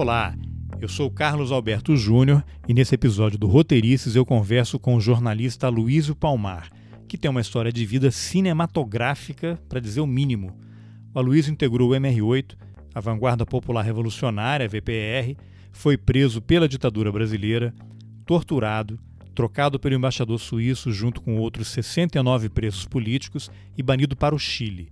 Olá, 0.00 0.34
eu 0.80 0.88
sou 0.88 1.10
Carlos 1.10 1.52
Alberto 1.52 1.94
Júnior 1.94 2.42
e 2.66 2.72
nesse 2.72 2.94
episódio 2.94 3.38
do 3.38 3.46
Roteirices 3.46 4.16
eu 4.16 4.24
converso 4.24 4.78
com 4.78 4.94
o 4.96 5.00
jornalista 5.00 5.68
Luísio 5.68 6.16
Palmar, 6.16 6.70
que 7.06 7.18
tem 7.18 7.30
uma 7.30 7.42
história 7.42 7.70
de 7.70 7.84
vida 7.84 8.10
cinematográfica, 8.10 9.60
para 9.68 9.78
dizer 9.78 10.00
o 10.00 10.06
mínimo. 10.06 10.56
O 11.12 11.18
Aloysio 11.18 11.52
integrou 11.52 11.90
o 11.90 11.92
MR8, 11.92 12.56
a 12.94 12.98
Vanguarda 12.98 13.44
Popular 13.44 13.82
Revolucionária, 13.82 14.66
VPR, 14.66 15.36
foi 15.70 15.98
preso 15.98 16.40
pela 16.40 16.66
ditadura 16.66 17.12
brasileira, 17.12 17.74
torturado, 18.24 18.98
trocado 19.34 19.78
pelo 19.78 19.96
embaixador 19.96 20.40
suíço 20.40 20.90
junto 20.90 21.20
com 21.20 21.36
outros 21.36 21.68
69 21.68 22.48
presos 22.48 22.86
políticos 22.86 23.50
e 23.76 23.82
banido 23.82 24.16
para 24.16 24.34
o 24.34 24.38
Chile. 24.38 24.88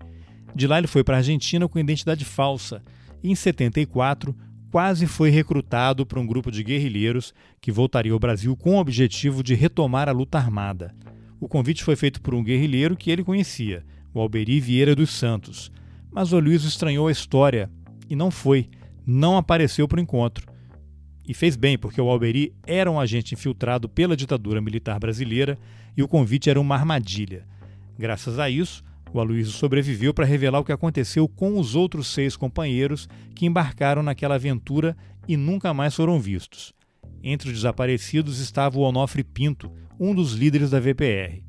De 0.54 0.66
lá 0.66 0.76
ele 0.76 0.86
foi 0.86 1.02
para 1.02 1.16
a 1.16 1.20
Argentina 1.20 1.66
com 1.66 1.78
identidade 1.78 2.26
falsa 2.26 2.82
e, 3.22 3.30
em 3.30 3.34
74, 3.34 4.36
quase 4.70 5.06
foi 5.06 5.30
recrutado 5.30 6.04
para 6.04 6.20
um 6.20 6.26
grupo 6.26 6.50
de 6.50 6.62
guerrilheiros 6.62 7.32
que 7.60 7.72
voltaria 7.72 8.12
ao 8.12 8.18
Brasil 8.18 8.56
com 8.56 8.76
o 8.76 8.80
objetivo 8.80 9.42
de 9.42 9.54
retomar 9.54 10.08
a 10.08 10.12
luta 10.12 10.38
armada. 10.38 10.94
O 11.40 11.48
convite 11.48 11.84
foi 11.84 11.96
feito 11.96 12.20
por 12.20 12.34
um 12.34 12.42
guerrilheiro 12.42 12.96
que 12.96 13.10
ele 13.10 13.24
conhecia, 13.24 13.84
o 14.12 14.20
Alberi 14.20 14.60
Vieira 14.60 14.94
dos 14.94 15.10
Santos. 15.10 15.70
Mas 16.10 16.32
o 16.32 16.40
Luiz 16.40 16.64
estranhou 16.64 17.08
a 17.08 17.12
história 17.12 17.70
e 18.08 18.16
não 18.16 18.30
foi, 18.30 18.68
não 19.06 19.36
apareceu 19.36 19.86
para 19.86 19.98
o 19.98 20.02
encontro. 20.02 20.46
E 21.26 21.34
fez 21.34 21.56
bem, 21.56 21.78
porque 21.78 22.00
o 22.00 22.08
Alberi 22.08 22.54
era 22.66 22.90
um 22.90 22.98
agente 22.98 23.34
infiltrado 23.34 23.88
pela 23.88 24.16
ditadura 24.16 24.60
militar 24.60 24.98
brasileira 24.98 25.58
e 25.96 26.02
o 26.02 26.08
convite 26.08 26.48
era 26.48 26.60
uma 26.60 26.74
armadilha. 26.74 27.46
Graças 27.98 28.38
a 28.38 28.48
isso, 28.48 28.82
o 29.12 29.20
Aloysio 29.20 29.52
sobreviveu 29.52 30.12
para 30.12 30.26
revelar 30.26 30.60
o 30.60 30.64
que 30.64 30.72
aconteceu 30.72 31.28
com 31.28 31.58
os 31.58 31.74
outros 31.74 32.08
seis 32.08 32.36
companheiros 32.36 33.08
que 33.34 33.46
embarcaram 33.46 34.02
naquela 34.02 34.34
aventura 34.34 34.96
e 35.26 35.36
nunca 35.36 35.72
mais 35.72 35.94
foram 35.94 36.20
vistos. 36.20 36.72
Entre 37.22 37.48
os 37.48 37.54
desaparecidos 37.54 38.38
estava 38.38 38.78
o 38.78 38.82
Onofre 38.82 39.24
Pinto, 39.24 39.72
um 39.98 40.14
dos 40.14 40.32
líderes 40.32 40.70
da 40.70 40.78
VPR. 40.78 41.42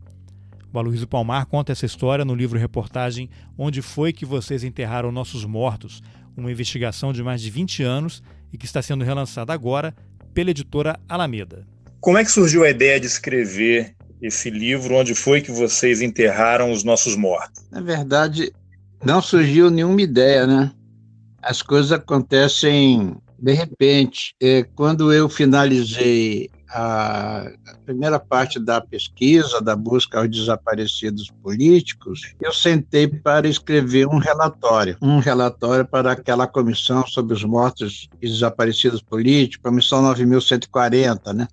O 0.71 0.79
Aloysio 0.79 1.07
Palmar 1.07 1.45
conta 1.45 1.71
essa 1.71 1.85
história 1.85 2.23
no 2.23 2.35
livro-reportagem 2.35 3.29
Onde 3.57 3.81
Foi 3.81 4.13
Que 4.13 4.25
Vocês 4.25 4.63
Enterraram 4.63 5.11
Nossos 5.11 5.43
Mortos, 5.45 6.01
uma 6.37 6.51
investigação 6.51 7.11
de 7.11 7.23
mais 7.23 7.41
de 7.41 7.49
20 7.49 7.83
anos 7.83 8.23
e 8.53 8.57
que 8.57 8.65
está 8.65 8.81
sendo 8.81 9.03
relançada 9.03 9.51
agora 9.51 9.95
pela 10.33 10.51
editora 10.51 10.99
Alameda. 11.07 11.67
Como 11.99 12.17
é 12.17 12.23
que 12.23 12.31
surgiu 12.31 12.63
a 12.63 12.69
ideia 12.69 12.99
de 12.99 13.07
escrever 13.07 13.95
esse 14.21 14.49
livro, 14.49 14.95
onde 14.95 15.15
foi 15.15 15.41
que 15.41 15.51
vocês 15.51 16.01
enterraram 16.01 16.71
os 16.71 16.83
nossos 16.83 17.15
mortos? 17.15 17.63
Na 17.71 17.81
verdade, 17.81 18.51
não 19.03 19.21
surgiu 19.21 19.69
nenhuma 19.69 20.01
ideia, 20.01 20.45
né? 20.45 20.71
As 21.41 21.61
coisas 21.61 21.91
acontecem 21.91 23.15
de 23.41 23.53
repente. 23.53 24.35
É, 24.41 24.63
quando 24.75 25.13
eu 25.13 25.29
finalizei 25.29 26.49
a 26.69 27.51
primeira 27.83 28.19
parte 28.19 28.59
da 28.59 28.79
pesquisa, 28.79 29.59
da 29.59 29.75
busca 29.75 30.19
aos 30.19 30.29
desaparecidos 30.29 31.31
políticos, 31.41 32.35
eu 32.39 32.53
sentei 32.53 33.07
para 33.07 33.47
escrever 33.47 34.07
um 34.07 34.19
relatório, 34.19 34.95
um 35.01 35.17
relatório 35.17 35.85
para 35.85 36.11
aquela 36.11 36.45
comissão 36.45 37.05
sobre 37.07 37.33
os 37.33 37.43
mortos 37.43 38.07
e 38.21 38.27
desaparecidos 38.27 39.01
políticos, 39.01 39.63
comissão 39.63 40.01
9140, 40.03 41.33
né? 41.33 41.47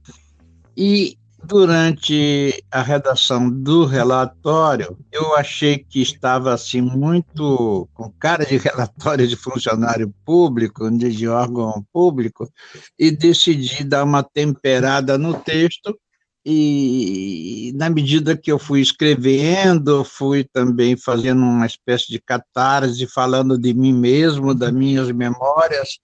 E 0.76 1.16
durante 1.46 2.64
a 2.70 2.82
redação 2.82 3.48
do 3.48 3.84
relatório, 3.84 4.98
eu 5.12 5.36
achei 5.36 5.78
que 5.78 6.02
estava 6.02 6.52
assim 6.52 6.80
muito 6.80 7.88
com 7.94 8.10
cara 8.18 8.44
de 8.44 8.56
relatório 8.58 9.26
de 9.26 9.36
funcionário 9.36 10.12
público, 10.24 10.90
de 10.90 11.28
órgão 11.28 11.86
público, 11.92 12.50
e 12.98 13.10
decidi 13.10 13.84
dar 13.84 14.04
uma 14.04 14.22
temperada 14.22 15.16
no 15.16 15.34
texto. 15.34 15.96
E 16.44 17.72
na 17.74 17.90
medida 17.90 18.36
que 18.36 18.52
eu 18.52 18.58
fui 18.58 18.80
escrevendo, 18.80 20.04
fui 20.04 20.44
também 20.44 20.96
fazendo 20.96 21.40
uma 21.42 21.66
espécie 21.66 22.08
de 22.08 22.20
catarse, 22.20 23.06
falando 23.06 23.58
de 23.58 23.74
mim 23.74 23.92
mesmo, 23.92 24.54
das 24.54 24.72
minhas 24.72 25.10
memórias, 25.10 25.98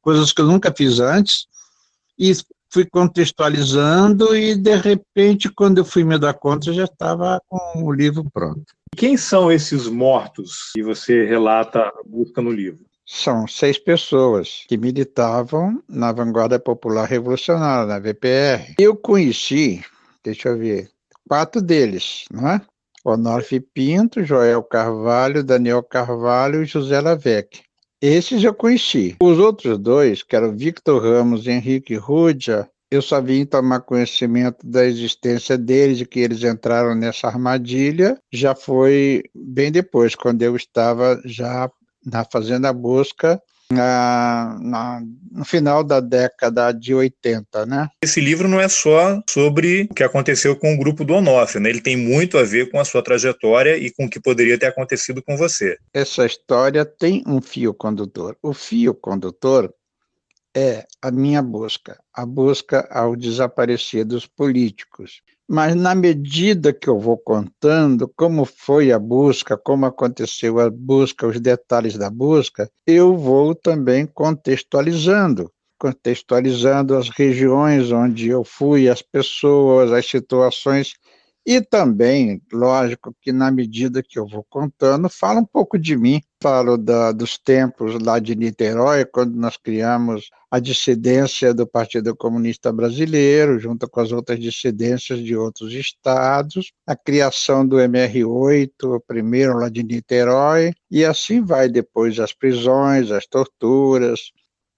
coisas 0.00 0.32
que 0.32 0.40
eu 0.40 0.46
nunca 0.46 0.72
fiz 0.76 1.00
antes, 1.00 1.46
e 2.18 2.32
fui 2.70 2.84
contextualizando 2.84 4.36
e, 4.36 4.54
de 4.54 4.76
repente, 4.76 5.48
quando 5.50 5.78
eu 5.78 5.84
fui 5.84 6.04
me 6.04 6.18
dar 6.18 6.34
conta, 6.34 6.72
já 6.72 6.84
estava 6.84 7.40
com 7.48 7.82
o 7.82 7.92
livro 7.92 8.24
pronto. 8.32 8.64
Quem 8.96 9.16
são 9.16 9.50
esses 9.50 9.86
mortos 9.86 10.70
que 10.74 10.82
você 10.82 11.24
relata 11.24 11.80
a 11.80 11.92
busca 12.06 12.42
no 12.42 12.50
livro? 12.50 12.84
São 13.06 13.46
seis 13.46 13.78
pessoas 13.78 14.64
que 14.68 14.76
militavam 14.76 15.82
na 15.88 16.12
Vanguarda 16.12 16.58
Popular 16.58 17.06
Revolucionária, 17.06 17.86
na 17.86 17.98
VPR. 17.98 18.74
Eu 18.78 18.94
conheci, 18.94 19.82
deixa 20.22 20.50
eu 20.50 20.58
ver, 20.58 20.90
quatro 21.26 21.62
deles, 21.62 22.24
não 22.30 22.48
é? 22.48 22.60
Onofre 23.04 23.60
Pinto, 23.60 24.22
Joel 24.22 24.62
Carvalho, 24.62 25.42
Daniel 25.42 25.82
Carvalho 25.82 26.62
e 26.62 26.66
José 26.66 27.00
Lavec. 27.00 27.62
Esses 28.00 28.44
eu 28.44 28.54
conheci. 28.54 29.16
Os 29.20 29.38
outros 29.38 29.76
dois, 29.78 30.22
que 30.22 30.36
eram 30.36 30.56
Victor 30.56 31.02
Ramos 31.02 31.46
e 31.46 31.50
Henrique 31.50 31.96
Rúdia, 31.96 32.70
eu 32.90 33.02
só 33.02 33.20
vim 33.20 33.44
tomar 33.44 33.80
conhecimento 33.80 34.64
da 34.64 34.84
existência 34.84 35.58
deles, 35.58 35.98
de 35.98 36.06
que 36.06 36.20
eles 36.20 36.42
entraram 36.44 36.94
nessa 36.94 37.26
armadilha, 37.26 38.18
já 38.32 38.54
foi 38.54 39.24
bem 39.34 39.70
depois, 39.70 40.14
quando 40.14 40.42
eu 40.42 40.56
estava 40.56 41.20
já 41.24 41.70
na 42.06 42.24
Fazenda 42.24 42.72
Busca, 42.72 43.42
na, 43.72 44.58
na, 44.60 45.02
no 45.30 45.44
final 45.44 45.84
da 45.84 46.00
década 46.00 46.72
de 46.72 46.94
80, 46.94 47.66
né? 47.66 47.88
Esse 48.02 48.20
livro 48.20 48.48
não 48.48 48.60
é 48.60 48.68
só 48.68 49.22
sobre 49.28 49.88
o 49.90 49.94
que 49.94 50.02
aconteceu 50.02 50.56
com 50.56 50.74
o 50.74 50.78
grupo 50.78 51.04
do 51.04 51.14
Onofre, 51.14 51.60
né? 51.60 51.68
Ele 51.68 51.80
tem 51.80 51.96
muito 51.96 52.38
a 52.38 52.42
ver 52.42 52.70
com 52.70 52.80
a 52.80 52.84
sua 52.84 53.02
trajetória 53.02 53.76
e 53.76 53.90
com 53.90 54.06
o 54.06 54.10
que 54.10 54.20
poderia 54.20 54.58
ter 54.58 54.66
acontecido 54.66 55.22
com 55.22 55.36
você. 55.36 55.76
Essa 55.92 56.24
história 56.24 56.84
tem 56.84 57.22
um 57.26 57.40
fio 57.40 57.74
condutor. 57.74 58.36
O 58.42 58.54
fio 58.54 58.94
condutor 58.94 59.72
é 60.56 60.86
a 61.02 61.10
minha 61.10 61.42
busca, 61.42 62.00
a 62.12 62.24
busca 62.24 62.88
aos 62.90 63.18
desaparecidos 63.18 64.26
políticos. 64.26 65.22
Mas 65.50 65.74
na 65.74 65.94
medida 65.94 66.74
que 66.74 66.88
eu 66.88 66.98
vou 66.98 67.16
contando 67.16 68.06
como 68.14 68.44
foi 68.44 68.92
a 68.92 68.98
busca, 68.98 69.56
como 69.56 69.86
aconteceu 69.86 70.58
a 70.58 70.68
busca, 70.70 71.26
os 71.26 71.40
detalhes 71.40 71.96
da 71.96 72.10
busca, 72.10 72.70
eu 72.86 73.16
vou 73.16 73.54
também 73.54 74.06
contextualizando, 74.06 75.50
contextualizando 75.78 76.94
as 76.94 77.08
regiões 77.08 77.90
onde 77.90 78.28
eu 78.28 78.44
fui, 78.44 78.90
as 78.90 79.00
pessoas, 79.00 79.90
as 79.90 80.04
situações 80.04 80.92
e 81.46 81.62
também, 81.62 82.42
lógico, 82.52 83.16
que 83.22 83.32
na 83.32 83.50
medida 83.50 84.02
que 84.02 84.18
eu 84.18 84.26
vou 84.26 84.44
contando, 84.50 85.08
fala 85.08 85.40
um 85.40 85.46
pouco 85.46 85.78
de 85.78 85.96
mim. 85.96 86.20
Falo 86.40 86.78
da, 86.78 87.10
dos 87.10 87.36
tempos 87.36 88.00
lá 88.00 88.20
de 88.20 88.36
Niterói, 88.36 89.04
quando 89.04 89.34
nós 89.34 89.56
criamos 89.56 90.30
a 90.48 90.60
dissidência 90.60 91.52
do 91.52 91.66
Partido 91.66 92.14
Comunista 92.14 92.72
Brasileiro, 92.72 93.58
junto 93.58 93.90
com 93.90 93.98
as 93.98 94.12
outras 94.12 94.38
dissidências 94.38 95.18
de 95.18 95.34
outros 95.34 95.72
estados, 95.72 96.72
a 96.86 96.94
criação 96.94 97.66
do 97.66 97.78
MR8, 97.78 98.70
o 98.84 99.00
primeiro 99.00 99.58
lá 99.58 99.68
de 99.68 99.82
Niterói, 99.82 100.72
e 100.88 101.04
assim 101.04 101.42
vai 101.44 101.68
depois 101.68 102.20
as 102.20 102.32
prisões, 102.32 103.10
as 103.10 103.26
torturas, 103.26 104.30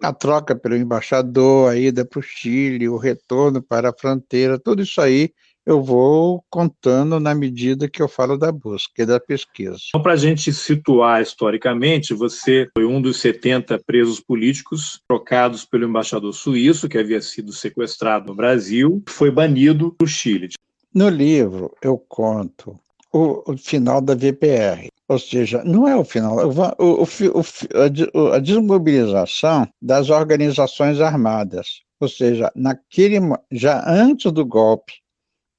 a 0.02 0.14
troca 0.14 0.56
pelo 0.56 0.76
embaixador, 0.76 1.70
a 1.70 1.76
ida 1.76 2.06
para 2.06 2.20
o 2.20 2.22
Chile, 2.22 2.88
o 2.88 2.96
retorno 2.96 3.62
para 3.62 3.90
a 3.90 3.94
fronteira, 3.94 4.58
tudo 4.58 4.82
isso 4.82 4.98
aí 4.98 5.30
eu 5.70 5.82
vou 5.82 6.44
contando 6.50 7.20
na 7.20 7.34
medida 7.34 7.88
que 7.88 8.02
eu 8.02 8.08
falo 8.08 8.36
da 8.36 8.50
busca 8.50 9.02
e 9.02 9.06
da 9.06 9.20
pesquisa. 9.20 9.78
Então, 9.88 10.02
para 10.02 10.14
a 10.14 10.16
gente 10.16 10.52
situar 10.52 11.22
historicamente, 11.22 12.12
você 12.12 12.68
foi 12.74 12.84
um 12.84 13.00
dos 13.00 13.20
70 13.20 13.78
presos 13.86 14.20
políticos 14.20 15.00
trocados 15.06 15.64
pelo 15.64 15.86
embaixador 15.86 16.32
suíço, 16.32 16.88
que 16.88 16.98
havia 16.98 17.22
sido 17.22 17.52
sequestrado 17.52 18.26
no 18.26 18.34
Brasil, 18.34 19.02
foi 19.08 19.30
banido 19.30 19.94
do 19.98 20.06
Chile. 20.06 20.48
No 20.92 21.08
livro, 21.08 21.72
eu 21.82 21.96
conto 21.96 22.78
o, 23.12 23.52
o 23.52 23.56
final 23.56 24.00
da 24.00 24.14
VPR. 24.14 24.88
Ou 25.08 25.18
seja, 25.18 25.62
não 25.64 25.86
é 25.88 25.96
o 25.96 26.04
final, 26.04 26.36
o, 26.78 27.02
o, 27.04 28.32
a 28.32 28.38
desmobilização 28.38 29.68
das 29.80 30.10
organizações 30.10 31.00
armadas. 31.00 31.82
Ou 32.00 32.08
seja, 32.08 32.50
naquele, 32.54 33.18
já 33.52 33.84
antes 33.86 34.32
do 34.32 34.44
golpe, 34.44 34.94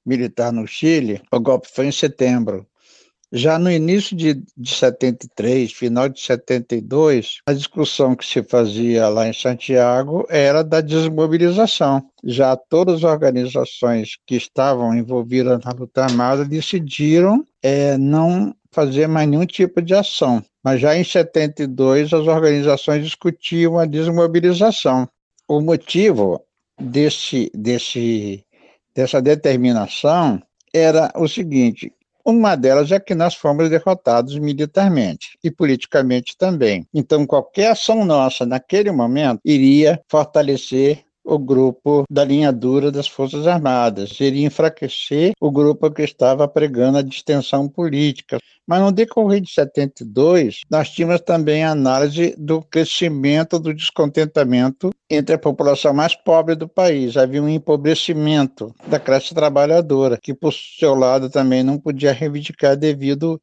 militar 0.04 0.52
no 0.52 0.66
Chile, 0.66 1.22
o 1.30 1.40
golpe 1.40 1.68
foi 1.72 1.86
em 1.86 1.92
setembro. 1.92 2.66
Já 3.34 3.58
no 3.58 3.70
início 3.70 4.14
de, 4.14 4.34
de 4.54 4.70
73, 4.74 5.72
final 5.72 6.06
de 6.06 6.20
72, 6.20 7.38
a 7.46 7.54
discussão 7.54 8.14
que 8.14 8.26
se 8.26 8.42
fazia 8.42 9.08
lá 9.08 9.26
em 9.26 9.32
Santiago 9.32 10.26
era 10.28 10.62
da 10.62 10.82
desmobilização. 10.82 12.04
Já 12.22 12.54
todas 12.54 12.96
as 12.96 13.04
organizações 13.04 14.18
que 14.26 14.34
estavam 14.34 14.94
envolvidas 14.94 15.64
na 15.64 15.70
luta 15.72 16.04
armada 16.04 16.44
decidiram 16.44 17.42
é, 17.62 17.96
não 17.96 18.54
fazer 18.70 19.06
mais 19.06 19.26
nenhum 19.26 19.46
tipo 19.46 19.80
de 19.80 19.94
ação. 19.94 20.44
Mas 20.62 20.82
já 20.82 20.94
em 20.94 21.02
72 21.02 22.12
as 22.12 22.26
organizações 22.26 23.02
discutiam 23.02 23.78
a 23.78 23.86
desmobilização. 23.86 25.08
O 25.48 25.62
motivo 25.62 26.44
desse, 26.78 27.50
desse, 27.54 28.44
dessa 28.94 29.20
determinação 29.20 30.42
era 30.72 31.12
o 31.16 31.28
seguinte: 31.28 31.92
uma 32.24 32.54
delas 32.54 32.92
é 32.92 33.00
que 33.00 33.14
nós 33.14 33.34
fomos 33.34 33.68
derrotados 33.68 34.38
militarmente 34.38 35.36
e 35.42 35.50
politicamente 35.50 36.36
também. 36.38 36.86
Então, 36.94 37.26
qualquer 37.26 37.72
ação 37.72 38.04
nossa 38.04 38.46
naquele 38.46 38.92
momento 38.92 39.40
iria 39.44 40.00
fortalecer 40.08 41.04
o 41.24 41.38
grupo 41.38 42.04
da 42.10 42.24
linha 42.24 42.52
dura 42.52 42.90
das 42.90 43.08
Forças 43.08 43.46
Armadas, 43.46 44.20
iria 44.20 44.46
enfraquecer 44.46 45.32
o 45.40 45.50
grupo 45.50 45.90
que 45.90 46.02
estava 46.02 46.48
pregando 46.48 46.98
a 46.98 47.02
distensão 47.02 47.68
política. 47.68 48.38
Mas 48.66 48.80
no 48.80 48.92
decorrer 48.92 49.40
de 49.40 49.50
72, 49.50 50.60
nós 50.70 50.90
tínhamos 50.90 51.20
também 51.20 51.64
a 51.64 51.72
análise 51.72 52.34
do 52.38 52.62
crescimento 52.62 53.58
do 53.58 53.74
descontentamento 53.74 54.90
entre 55.10 55.34
a 55.34 55.38
população 55.38 55.92
mais 55.92 56.14
pobre 56.14 56.54
do 56.54 56.68
país. 56.68 57.16
Havia 57.16 57.42
um 57.42 57.48
empobrecimento 57.48 58.74
da 58.86 59.00
classe 59.00 59.34
trabalhadora, 59.34 60.18
que 60.20 60.32
por 60.32 60.52
seu 60.52 60.94
lado 60.94 61.28
também 61.28 61.62
não 61.62 61.78
podia 61.78 62.12
reivindicar 62.12 62.76
devido 62.76 63.40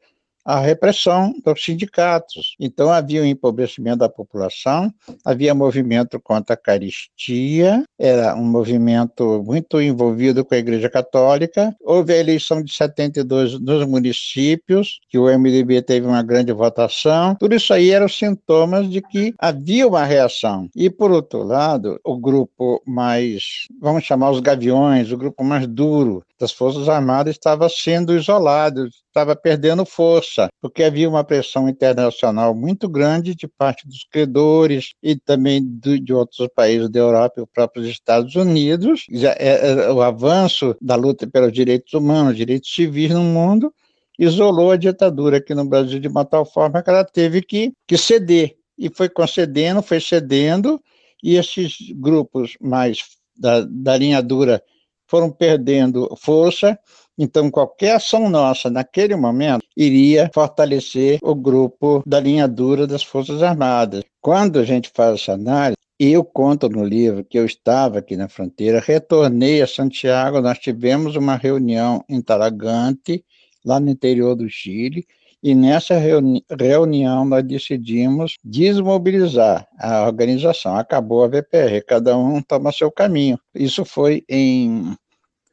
a 0.50 0.60
repressão 0.60 1.32
dos 1.46 1.64
sindicatos. 1.64 2.56
Então, 2.60 2.90
havia 2.90 3.22
um 3.22 3.26
empobrecimento 3.26 4.00
da 4.00 4.10
população, 4.10 4.92
havia 5.24 5.54
movimento 5.54 6.20
contra 6.20 6.56
a 6.56 6.58
caristia, 6.58 7.84
era 8.00 8.34
um 8.34 8.46
movimento 8.46 9.44
muito 9.46 9.80
envolvido 9.80 10.44
com 10.44 10.56
a 10.56 10.58
Igreja 10.58 10.90
Católica. 10.90 11.76
Houve 11.80 12.14
a 12.14 12.18
eleição 12.18 12.64
de 12.64 12.74
72 12.74 13.60
nos 13.60 13.86
municípios, 13.86 15.00
que 15.08 15.20
o 15.20 15.26
MDB 15.26 15.84
teve 15.84 16.08
uma 16.08 16.24
grande 16.24 16.52
votação. 16.52 17.36
Tudo 17.36 17.54
isso 17.54 17.72
aí 17.72 17.92
eram 17.92 18.08
sintomas 18.08 18.90
de 18.90 19.04
que 19.04 19.36
havia 19.38 19.88
uma 19.88 20.04
reação. 20.04 20.68
E, 20.76 20.90
por 20.90 21.12
outro 21.12 21.44
lado, 21.44 22.00
o 22.04 22.18
grupo 22.18 22.82
mais, 22.88 23.68
vamos 23.80 24.04
chamar 24.04 24.32
os 24.32 24.40
gaviões, 24.40 25.12
o 25.12 25.18
grupo 25.18 25.44
mais 25.44 25.68
duro 25.68 26.24
das 26.40 26.52
Forças 26.52 26.88
Armadas 26.88 27.36
estava 27.36 27.68
sendo 27.68 28.16
isolado, 28.16 28.88
estava 28.88 29.36
perdendo 29.36 29.86
força, 29.86 30.48
porque 30.62 30.84
havia 30.84 31.10
uma 31.10 31.24
pressão 31.24 31.68
internacional 31.68 32.56
muito 32.56 32.88
grande 32.88 33.36
de 33.36 33.48
parte 33.48 33.86
dos 33.86 34.06
credores 34.10 34.94
e 35.04 35.18
também 35.18 35.62
do, 35.62 36.00
de 36.00 36.14
outros 36.14 36.48
países 36.56 36.90
da 36.90 37.00
Europa 37.00 37.36
e 37.38 37.44
os 37.44 37.50
próprios 37.54 37.88
Estados 37.88 38.36
Unidos. 38.36 39.06
Já, 39.12 39.32
é, 39.34 39.72
é, 39.72 39.92
o 39.92 40.02
avanço 40.02 40.76
da 40.82 40.96
luta 40.96 41.28
pelos 41.28 41.52
direitos 41.52 41.94
humanos, 41.94 42.38
direitos 42.38 42.74
civis 42.74 43.12
no 43.12 43.24
mundo, 43.24 43.74
isolou 44.18 44.72
a 44.72 44.78
ditadura 44.78 45.38
aqui 45.38 45.54
no 45.54 45.66
Brasil 45.66 46.00
de 46.00 46.08
uma 46.08 46.24
tal 46.24 46.46
forma 46.46 46.82
que 46.82 46.90
ela 46.90 47.04
teve 47.04 47.42
que, 47.42 47.74
que 47.86 47.98
ceder. 47.98 48.56
E 48.78 48.90
foi 48.90 49.10
concedendo, 49.10 49.82
foi 49.82 50.00
cedendo, 50.00 50.82
e 51.22 51.36
esses 51.36 51.76
grupos 51.96 52.56
mais 52.62 53.04
da, 53.38 53.62
da 53.62 53.98
linha 53.98 54.22
dura 54.22 54.64
foram 55.10 55.32
perdendo 55.32 56.16
força 56.18 56.78
então, 57.22 57.52
qualquer 57.52 57.96
ação 57.96 58.30
nossa 58.30 58.70
naquele 58.70 59.14
momento 59.14 59.66
iria 59.76 60.32
fortalecer 60.34 61.20
o 61.22 61.36
grupo 61.36 62.02
da 62.08 62.18
linha 62.18 62.48
dura 62.48 62.88
das 62.88 63.04
Forças 63.04 63.44
Armadas. 63.44 64.06
Quando 64.22 64.58
a 64.58 64.64
gente 64.64 64.90
faz 64.96 65.16
essa 65.20 65.34
análise, 65.34 65.76
eu 66.00 66.24
conto 66.24 66.70
no 66.70 66.82
livro 66.82 67.26
que 67.26 67.38
eu 67.38 67.46
estava 67.46 68.00
aqui 68.00 68.16
na 68.16 68.30
fronteira, 68.30 68.80
retornei 68.80 69.62
a 69.62 69.68
Santiago, 69.68 70.40
nós 70.40 70.60
tivemos 70.60 71.18
uma 71.18 71.36
reunião 71.36 72.06
em 72.08 72.22
Taragante, 72.22 73.26
lá 73.66 73.82
no 73.82 73.90
interior 73.90 74.34
do 74.34 74.48
Chile, 74.50 75.06
e 75.42 75.56
nessa 75.56 75.98
reuni 75.98 76.44
reunião 76.50 77.24
nós 77.24 77.44
decidimos 77.44 78.36
desmobilizar 78.44 79.68
a 79.80 80.06
organização. 80.06 80.76
Acabou 80.76 81.24
a 81.24 81.28
VPR, 81.28 81.82
cada 81.88 82.18
um 82.18 82.42
toma 82.42 82.72
seu 82.72 82.92
caminho. 82.92 83.40
Isso 83.56 83.86
foi 83.86 84.24
em 84.28 84.96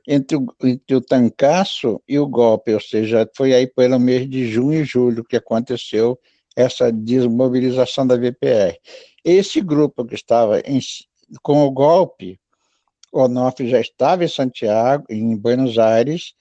entre 0.08 0.36
o, 0.36 0.46
entre 0.62 0.94
o 0.94 1.00
tancaço 1.00 2.00
e 2.06 2.16
o 2.18 2.28
golpe, 2.28 2.72
ou 2.72 2.80
seja, 2.80 3.28
foi 3.36 3.52
aí 3.52 3.66
pelo 3.66 3.98
mês 3.98 4.28
de 4.30 4.46
junho 4.46 4.82
e 4.82 4.84
julho 4.84 5.24
que 5.24 5.36
aconteceu 5.36 6.16
essa 6.54 6.92
desmobilização 6.92 8.06
da 8.06 8.16
VPR. 8.16 8.78
Esse 9.24 9.60
grupo 9.60 10.04
que 10.04 10.14
estava 10.14 10.60
em, 10.60 10.78
com 11.42 11.64
o 11.64 11.70
golpe, 11.72 12.38
o 13.12 13.20
Onofre 13.20 13.68
já 13.68 13.80
estava 13.80 14.24
em 14.24 14.28
Santiago, 14.28 15.04
em 15.10 15.36
Buenos 15.36 15.76
Aires, 15.76 16.34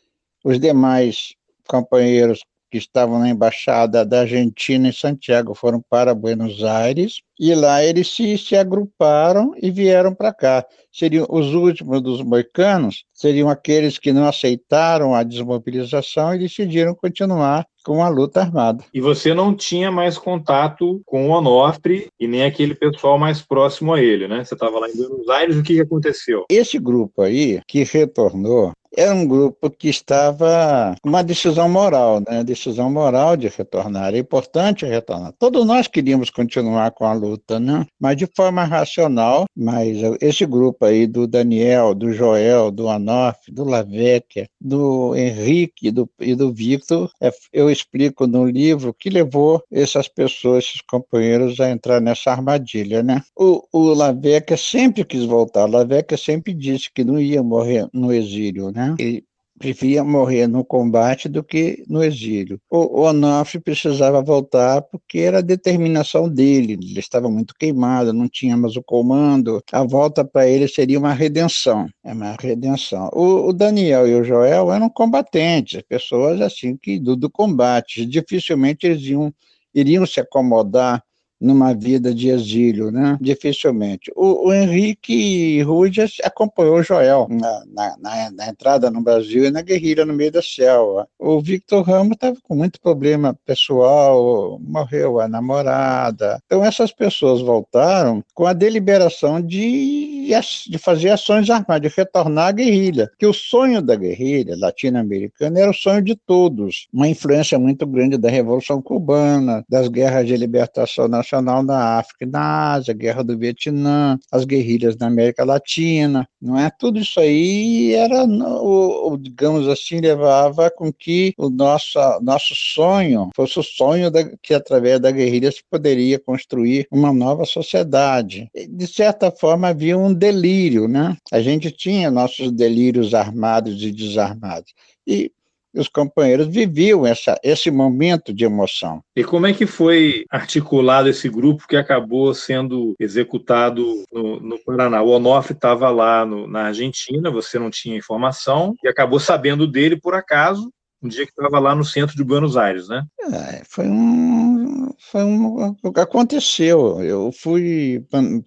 os 0.43 0.59
demais 0.59 1.33
companheiros 1.67 2.43
que 2.69 2.77
estavam 2.77 3.19
na 3.19 3.29
embaixada 3.29 4.05
da 4.05 4.21
Argentina 4.21 4.87
em 4.87 4.91
Santiago 4.91 5.53
foram 5.53 5.81
para 5.89 6.15
Buenos 6.15 6.63
Aires 6.63 7.21
e 7.39 7.53
lá 7.53 7.83
eles 7.83 8.07
se, 8.13 8.37
se 8.37 8.55
agruparam 8.55 9.53
e 9.61 9.69
vieram 9.69 10.13
para 10.13 10.33
cá. 10.33 10.65
Seriam 10.91 11.27
os 11.29 11.53
últimos 11.53 12.01
dos 12.01 12.21
moicanos, 12.21 13.03
seriam 13.13 13.49
aqueles 13.49 13.99
que 13.99 14.13
não 14.13 14.27
aceitaram 14.27 15.13
a 15.13 15.23
desmobilização 15.23 16.33
e 16.33 16.39
decidiram 16.39 16.95
continuar 16.95 17.65
com 17.85 18.03
a 18.03 18.09
luta 18.09 18.41
armada. 18.41 18.83
E 18.93 18.99
você 18.99 19.33
não 19.33 19.55
tinha 19.55 19.91
mais 19.91 20.17
contato 20.17 21.01
com 21.05 21.29
o 21.29 21.31
Onofre 21.31 22.07
e 22.19 22.27
nem 22.27 22.43
aquele 22.43 22.73
pessoal 22.73 23.19
mais 23.19 23.41
próximo 23.41 23.93
a 23.93 24.01
ele, 24.01 24.27
né? 24.27 24.43
Você 24.43 24.55
estava 24.55 24.79
lá 24.79 24.89
em 24.89 24.95
Buenos 24.95 25.29
Aires, 25.29 25.57
o 25.57 25.63
que 25.63 25.79
aconteceu? 25.79 26.45
Esse 26.49 26.79
grupo 26.79 27.21
aí, 27.21 27.61
que 27.67 27.83
retornou, 27.83 28.71
era 28.97 29.13
um 29.13 29.27
grupo 29.27 29.69
que 29.69 29.89
estava 29.89 30.95
uma 31.03 31.23
decisão 31.23 31.69
moral, 31.69 32.21
né? 32.27 32.43
Decisão 32.43 32.89
moral 32.89 33.35
de 33.35 33.47
retornar. 33.47 34.13
É 34.13 34.19
importante 34.19 34.85
retornar. 34.85 35.33
Todos 35.37 35.65
nós 35.65 35.87
queríamos 35.87 36.29
continuar 36.29 36.91
com 36.91 37.05
a 37.05 37.13
luta, 37.13 37.59
né? 37.59 37.85
Mas 37.99 38.17
de 38.17 38.27
forma 38.35 38.63
racional. 38.63 39.45
Mas 39.55 39.97
esse 40.21 40.45
grupo 40.45 40.85
aí 40.85 41.07
do 41.07 41.27
Daniel, 41.27 41.93
do 41.93 42.11
Joel, 42.11 42.71
do 42.71 42.89
Anof, 42.89 43.37
do 43.49 43.63
Lavecchia, 43.63 44.47
do 44.59 45.15
Henrique 45.15 45.91
do, 45.91 46.09
e 46.19 46.35
do 46.35 46.51
Victor, 46.53 47.11
é, 47.21 47.31
eu 47.53 47.69
explico 47.69 48.27
no 48.27 48.45
livro 48.45 48.93
que 48.93 49.09
levou 49.09 49.63
essas 49.71 50.07
pessoas, 50.07 50.65
esses 50.65 50.81
companheiros, 50.81 51.59
a 51.59 51.69
entrar 51.69 51.99
nessa 51.99 52.31
armadilha, 52.31 53.03
né? 53.03 53.21
O, 53.35 53.63
o 53.71 53.93
Lavecchia 53.93 54.57
sempre 54.57 55.03
quis 55.03 55.25
voltar. 55.25 55.65
Lavecchia 55.65 56.17
sempre 56.17 56.53
disse 56.53 56.89
que 56.93 57.03
não 57.03 57.19
ia 57.19 57.43
morrer 57.43 57.87
no 57.93 58.13
exílio, 58.13 58.71
né? 58.71 58.84
Né? 58.89 58.95
Ele 58.99 59.25
preferia 59.57 60.03
morrer 60.03 60.47
no 60.47 60.65
combate 60.65 61.29
do 61.29 61.43
que 61.43 61.83
no 61.87 62.03
exílio. 62.03 62.59
O 62.69 63.01
Onofre 63.01 63.59
precisava 63.59 64.21
voltar 64.21 64.81
porque 64.81 65.19
era 65.19 65.39
a 65.39 65.41
determinação 65.41 66.27
dele, 66.27 66.73
ele 66.73 66.99
estava 66.99 67.29
muito 67.29 67.55
queimado, 67.57 68.11
não 68.11 68.27
tinha 68.27 68.57
mais 68.57 68.75
o 68.75 68.83
comando, 68.83 69.63
a 69.71 69.83
volta 69.83 70.25
para 70.25 70.47
ele 70.47 70.67
seria 70.67 70.99
uma 70.99 71.13
redenção, 71.13 71.87
é 72.03 72.13
uma 72.13 72.35
redenção. 72.39 73.09
O, 73.13 73.47
o, 73.47 73.53
Daniel 73.53 74.07
e 74.07 74.15
o 74.15 74.23
Joel 74.23 74.71
eram 74.71 74.89
combatentes, 74.89 75.81
pessoas 75.87 76.41
assim 76.41 76.75
que 76.75 76.99
do, 76.99 77.15
do 77.15 77.29
combate, 77.29 78.05
dificilmente 78.05 78.85
eles 78.85 79.03
iam, 79.03 79.33
iriam 79.73 80.05
se 80.05 80.19
acomodar 80.19 81.01
numa 81.39 81.73
vida 81.73 82.13
de 82.13 82.29
exílio, 82.29 82.91
né? 82.91 83.17
Dificilmente. 83.19 84.11
O, 84.15 84.47
o 84.47 84.53
Henrique 84.53 85.61
Rudes 85.61 86.17
acompanhou 86.23 86.81
Joel 86.83 87.27
na, 87.29 87.63
na, 87.67 87.97
na, 87.97 88.31
na, 88.31 88.47
entrada 88.47 88.89
no 88.89 89.01
Brasil 89.01 89.45
e 89.45 89.51
na 89.51 89.61
guerrilha 89.61 90.05
no 90.05 90.13
meio 90.13 90.31
da 90.31 90.41
selva. 90.41 91.07
O 91.19 91.41
Victor 91.41 91.83
Ramos 91.83 92.13
estava 92.13 92.37
com 92.43 92.55
muito 92.55 92.79
problema 92.79 93.37
pessoal, 93.45 94.59
morreu 94.61 95.19
a 95.19 95.27
namorada. 95.27 96.41
Então 96.45 96.63
essas 96.63 96.91
pessoas 96.91 97.41
voltaram 97.41 98.23
com 98.33 98.45
a 98.45 98.53
deliberação 98.53 99.41
de, 99.41 100.29
de 100.69 100.77
fazer 100.77 101.09
ações 101.09 101.49
armadas, 101.49 101.81
de 101.81 101.95
retornar 101.95 102.47
à 102.47 102.51
guerrilha. 102.51 103.09
Que 103.19 103.25
o 103.25 103.33
sonho 103.33 103.81
da 103.81 103.95
guerrilha 103.95 104.55
latino-americana 104.57 105.59
era 105.59 105.71
o 105.71 105.73
sonho 105.73 106.01
de 106.01 106.15
todos. 106.15 106.87
Uma 106.93 107.07
influência 107.07 107.59
muito 107.59 107.85
grande 107.85 108.17
da 108.17 108.29
Revolução 108.29 108.81
Cubana, 108.81 109.63
das 109.69 109.87
guerras 109.87 110.25
de 110.25 110.37
libertação 110.37 111.07
nacional 111.07 111.24
internacional 111.25 111.63
na 111.63 111.97
África 111.97 112.23
e 112.23 112.27
na 112.27 112.73
Ásia, 112.73 112.93
a 112.93 112.97
guerra 112.97 113.23
do 113.23 113.37
Vietnã, 113.37 114.17
as 114.31 114.45
guerrilhas 114.45 114.95
na 114.97 115.07
América 115.07 115.43
Latina, 115.43 116.27
não 116.41 116.57
é? 116.59 116.69
Tudo 116.69 116.99
isso 116.99 117.19
aí 117.19 117.93
era, 117.93 118.23
o 118.23 119.17
digamos 119.17 119.67
assim, 119.67 119.99
levava 119.99 120.69
com 120.69 120.93
que 120.93 121.33
o 121.37 121.49
nosso, 121.49 121.99
nosso 122.21 122.53
sonho 122.55 123.29
fosse 123.35 123.59
o 123.59 123.63
sonho 123.63 124.11
da, 124.11 124.23
que 124.41 124.53
através 124.53 124.99
da 124.99 125.11
guerrilha 125.11 125.51
se 125.51 125.63
poderia 125.69 126.19
construir 126.19 126.87
uma 126.91 127.11
nova 127.11 127.45
sociedade. 127.45 128.49
De 128.69 128.87
certa 128.87 129.31
forma 129.31 129.69
havia 129.69 129.97
um 129.97 130.13
delírio, 130.13 130.87
né? 130.87 131.17
A 131.31 131.41
gente 131.41 131.71
tinha 131.71 132.11
nossos 132.11 132.51
delírios 132.51 133.13
armados 133.13 133.81
e 133.81 133.91
desarmados. 133.91 134.73
E 135.07 135.31
e 135.75 135.79
os 135.79 135.89
companheiros 135.89 136.47
viviam 136.47 137.05
essa, 137.05 137.37
esse 137.43 137.69
momento 137.69 138.33
de 138.33 138.45
emoção. 138.45 139.01
E 139.15 139.23
como 139.23 139.45
é 139.45 139.53
que 139.53 139.67
foi 139.67 140.23
articulado 140.31 141.09
esse 141.09 141.27
grupo 141.27 141.67
que 141.67 141.75
acabou 141.75 142.33
sendo 142.33 142.95
executado 142.97 144.03
no, 144.11 144.39
no 144.39 144.59
Paraná? 144.63 145.01
O 145.01 145.09
Onofre 145.09 145.53
estava 145.53 145.89
lá 145.89 146.25
no, 146.25 146.47
na 146.47 146.67
Argentina, 146.67 147.29
você 147.29 147.59
não 147.59 147.69
tinha 147.69 147.97
informação, 147.97 148.73
e 148.81 148.87
acabou 148.87 149.19
sabendo 149.19 149.67
dele 149.67 149.99
por 149.99 150.13
acaso, 150.13 150.71
um 151.03 151.09
dia 151.09 151.25
que 151.25 151.31
estava 151.31 151.59
lá 151.59 151.75
no 151.75 151.83
centro 151.83 152.15
de 152.15 152.23
Buenos 152.23 152.55
Aires, 152.55 152.87
né? 152.87 153.05
É, 153.21 153.61
foi 153.65 153.85
um, 153.85 154.89
foi 154.97 155.23
um, 155.23 155.75
o 155.83 155.93
que 155.93 155.99
aconteceu. 155.99 157.03
Eu 157.03 157.31
fui 157.31 158.03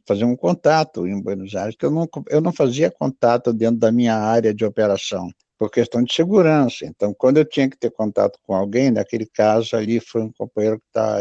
fazer 0.07 0.25
um 0.25 0.35
contato 0.35 1.07
em 1.07 1.21
Buenos 1.21 1.55
Aires, 1.55 1.77
que 1.79 1.85
eu 1.85 1.91
não, 1.91 2.09
eu 2.29 2.41
não 2.41 2.53
fazia 2.53 2.91
contato 2.91 3.53
dentro 3.53 3.79
da 3.79 3.93
minha 3.93 4.17
área 4.17 4.53
de 4.53 4.65
operação 4.65 5.29
por 5.59 5.71
questão 5.71 6.03
de 6.03 6.15
segurança. 6.15 6.87
Então, 6.87 7.13
quando 7.13 7.39
eu 7.39 7.45
tinha 7.45 7.69
que 7.69 7.77
ter 7.77 7.91
contato 7.91 8.39
com 8.43 8.55
alguém, 8.55 8.91
naquele 8.91 9.27
caso 9.27 9.77
ali 9.77 10.01
foi 10.01 10.23
um 10.23 10.33
companheiro 10.33 10.79
que, 10.79 10.87
tá, 10.93 11.19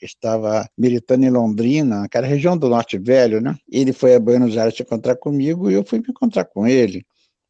estava 0.00 0.66
militando 0.76 1.24
em 1.24 1.30
Londrina, 1.30 2.00
naquela 2.00 2.26
região 2.26 2.56
do 2.56 2.68
Norte 2.68 2.98
Velho, 2.98 3.40
né? 3.40 3.54
Ele 3.70 3.92
foi 3.92 4.14
a 4.14 4.20
Buenos 4.20 4.56
Aires 4.56 4.76
se 4.76 4.82
encontrar 4.82 5.16
comigo 5.16 5.70
e 5.70 5.74
eu 5.74 5.84
fui 5.84 5.98
me 5.98 6.06
encontrar 6.08 6.44
com 6.46 6.66
ele. 6.66 7.04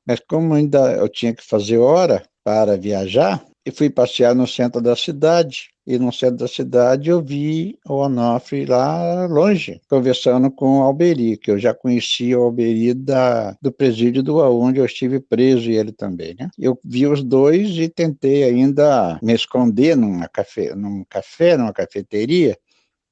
Mas 0.06 0.20
como 0.28 0.52
ainda 0.54 0.92
eu 0.92 1.08
tinha 1.08 1.34
que 1.34 1.42
fazer 1.42 1.78
hora 1.78 2.22
para 2.42 2.76
viajar, 2.76 3.42
e 3.66 3.70
fui 3.70 3.88
passear 3.88 4.34
no 4.34 4.46
centro 4.46 4.80
da 4.80 4.94
cidade. 4.94 5.70
E 5.86 5.98
no 5.98 6.10
centro 6.10 6.38
da 6.38 6.48
cidade 6.48 7.10
eu 7.10 7.22
vi 7.22 7.78
o 7.86 7.96
Onofre 7.96 8.64
lá 8.64 9.26
longe, 9.26 9.82
conversando 9.88 10.50
com 10.50 10.78
o 10.78 10.82
Alberi, 10.82 11.36
que 11.36 11.50
eu 11.50 11.58
já 11.58 11.74
conhecia 11.74 12.38
o 12.38 12.44
Alberi 12.44 12.94
da, 12.94 13.54
do 13.60 13.70
presídio 13.70 14.22
do 14.22 14.38
onde 14.38 14.80
eu 14.80 14.86
estive 14.86 15.20
preso 15.20 15.70
e 15.70 15.76
ele 15.76 15.92
também. 15.92 16.34
Né? 16.40 16.48
Eu 16.58 16.78
vi 16.82 17.06
os 17.06 17.22
dois 17.22 17.76
e 17.76 17.88
tentei 17.88 18.44
ainda 18.44 19.18
me 19.22 19.34
esconder 19.34 19.94
numa 19.94 20.26
café, 20.26 20.74
num 20.74 21.04
café, 21.04 21.56
numa 21.56 21.72
cafeteria, 21.72 22.56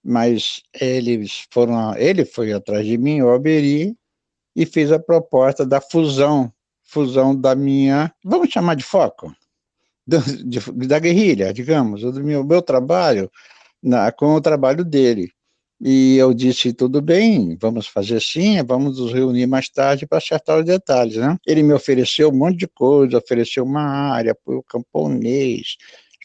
mas 0.03 0.63
eles 0.81 1.45
foram, 1.51 1.95
ele 1.97 2.25
foi 2.25 2.55
atrás 2.55 2.87
de 2.87 2.97
mim, 2.97 3.21
o 3.21 3.29
Alberi, 3.29 3.95
e 4.57 4.65
fez 4.65 4.91
a 4.91 4.99
proposta 4.99 5.67
da 5.67 5.81
fusão 5.81 6.51
fusão 6.93 7.35
da 7.35 7.55
minha, 7.55 8.13
vamos 8.23 8.51
chamar 8.51 8.77
de 8.77 8.85
foco, 8.85 9.35
da, 10.07 10.19
de, 10.19 10.61
da 10.87 10.99
guerrilha, 10.99 11.53
digamos, 11.53 12.03
do 12.03 12.25
meu, 12.25 12.45
meu 12.45 12.63
trabalho 12.63 13.31
na, 13.83 14.11
com 14.13 14.35
o 14.35 14.41
trabalho 14.41 14.85
dele. 14.85 15.31
E 15.85 16.17
eu 16.17 16.33
disse, 16.33 16.73
tudo 16.73 17.03
bem, 17.03 17.57
vamos 17.61 17.89
fazer 17.89 18.23
sim, 18.23 18.63
vamos 18.63 19.01
nos 19.01 19.13
reunir 19.13 19.47
mais 19.47 19.69
tarde 19.69 20.07
para 20.07 20.19
acertar 20.19 20.61
os 20.61 20.65
detalhes, 20.65 21.17
né? 21.17 21.37
Ele 21.45 21.61
me 21.63 21.73
ofereceu 21.73 22.29
um 22.29 22.37
monte 22.37 22.59
de 22.59 22.69
coisa, 22.69 23.19
ofereceu 23.19 23.65
uma 23.65 23.83
área 23.83 24.33
para 24.33 24.55
o 24.57 24.63
camponês, 24.63 25.77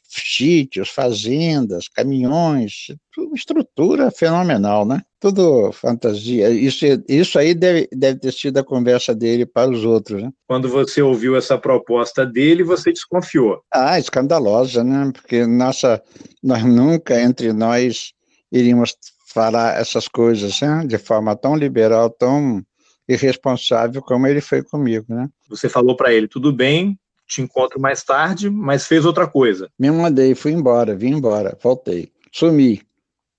sítios, 0.08 0.90
fazendas, 0.90 1.88
caminhões, 1.88 2.88
estrutura 3.34 4.12
fenomenal, 4.12 4.86
né? 4.86 5.02
Tudo 5.20 5.72
fantasia. 5.72 6.50
Isso, 6.50 6.86
isso 7.08 7.40
aí 7.40 7.56
deve, 7.56 7.88
deve 7.92 8.20
ter 8.20 8.32
sido 8.32 8.58
a 8.58 8.64
conversa 8.64 9.16
dele 9.16 9.46
para 9.46 9.70
os 9.70 9.84
outros, 9.84 10.22
né? 10.22 10.32
Quando 10.48 10.70
você 10.70 11.02
ouviu 11.02 11.36
essa 11.36 11.58
proposta 11.58 12.26
dele, 12.26 12.64
você 12.64 12.92
desconfiou? 12.92 13.62
Ah, 13.74 13.98
escandalosa, 14.00 14.84
né? 14.84 15.12
Porque 15.14 15.46
nossa, 15.46 16.02
nós 16.44 16.64
nunca 16.64 17.20
entre 17.20 17.52
nós 17.52 18.14
iríamos 18.52 18.96
falar 19.34 19.80
essas 19.80 20.08
coisas, 20.08 20.62
né? 20.62 20.86
De 20.86 20.98
forma 20.98 21.36
tão 21.36 21.56
liberal, 21.56 22.10
tão 22.10 22.64
irresponsável 23.08 24.02
como 24.02 24.28
ele 24.28 24.42
foi 24.42 24.62
comigo, 24.62 25.06
né? 25.10 25.28
Você 25.50 25.68
falou 25.68 25.96
para 25.96 26.14
ele, 26.14 26.28
tudo 26.28 26.54
bem, 26.54 26.98
te 27.28 27.42
encontro 27.42 27.80
mais 27.80 28.04
tarde, 28.04 28.50
mas 28.50 28.86
fez 28.86 29.06
outra 29.06 29.28
coisa. 29.28 29.70
Me 29.80 29.90
mandei, 29.90 30.36
fui 30.36 30.52
embora, 30.52 30.96
vim 30.96 31.14
embora, 31.16 31.58
voltei, 31.62 32.12
sumi, 32.32 32.82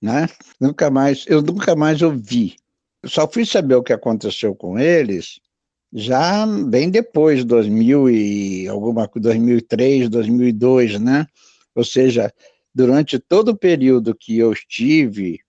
né? 0.01 0.27
Nunca 0.59 0.89
mais, 0.89 1.25
eu 1.27 1.41
nunca 1.41 1.75
mais 1.75 2.01
ouvi. 2.01 2.55
Só 3.05 3.27
fui 3.27 3.45
saber 3.45 3.75
o 3.75 3.83
que 3.83 3.93
aconteceu 3.93 4.55
com 4.55 4.77
eles 4.77 5.39
já 5.91 6.45
bem 6.45 6.89
depois, 6.89 7.43
2000 7.43 8.09
e 8.09 8.67
alguma 8.67 9.09
2003, 9.13 10.09
2002, 10.09 10.99
né? 10.99 11.25
Ou 11.75 11.83
seja, 11.83 12.31
durante 12.73 13.17
todo 13.19 13.49
o 13.49 13.57
período 13.57 14.15
que 14.15 14.37
eu 14.37 14.53
estive 14.53 15.39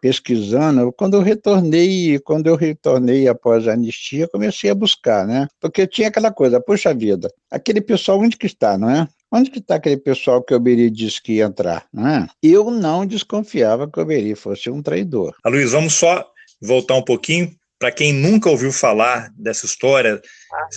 pesquisando, 0.00 0.92
quando 0.92 1.14
eu 1.14 1.22
retornei, 1.22 2.18
quando 2.18 2.46
eu 2.46 2.56
retornei 2.56 3.26
após 3.26 3.66
a 3.66 3.72
anistia, 3.72 4.28
comecei 4.28 4.70
a 4.70 4.74
buscar, 4.74 5.26
né? 5.26 5.48
Porque 5.60 5.86
tinha 5.86 6.08
aquela 6.08 6.30
coisa, 6.30 6.60
puxa 6.60 6.92
vida, 6.94 7.32
aquele 7.50 7.80
pessoal 7.80 8.20
onde 8.20 8.36
que 8.36 8.46
está, 8.46 8.76
não 8.76 8.90
é? 8.90 9.08
Onde 9.30 9.50
que 9.50 9.58
está 9.58 9.76
aquele 9.76 9.96
pessoal 9.96 10.42
que 10.42 10.54
o 10.54 10.56
Oberi 10.56 10.90
disse 10.90 11.20
que 11.20 11.34
ia 11.34 11.44
entrar? 11.44 11.86
Não 11.92 12.06
é? 12.06 12.28
Eu 12.42 12.70
não 12.70 13.04
desconfiava 13.04 13.90
que 13.90 13.98
o 13.98 14.02
Oberi 14.02 14.34
fosse 14.34 14.70
um 14.70 14.82
traidor. 14.82 15.34
A 15.42 15.48
Luiz, 15.48 15.72
vamos 15.72 15.94
só 15.94 16.24
voltar 16.60 16.94
um 16.94 17.02
pouquinho 17.02 17.54
para 17.78 17.92
quem 17.92 18.12
nunca 18.12 18.48
ouviu 18.48 18.72
falar 18.72 19.30
dessa 19.36 19.66
história, 19.66 20.20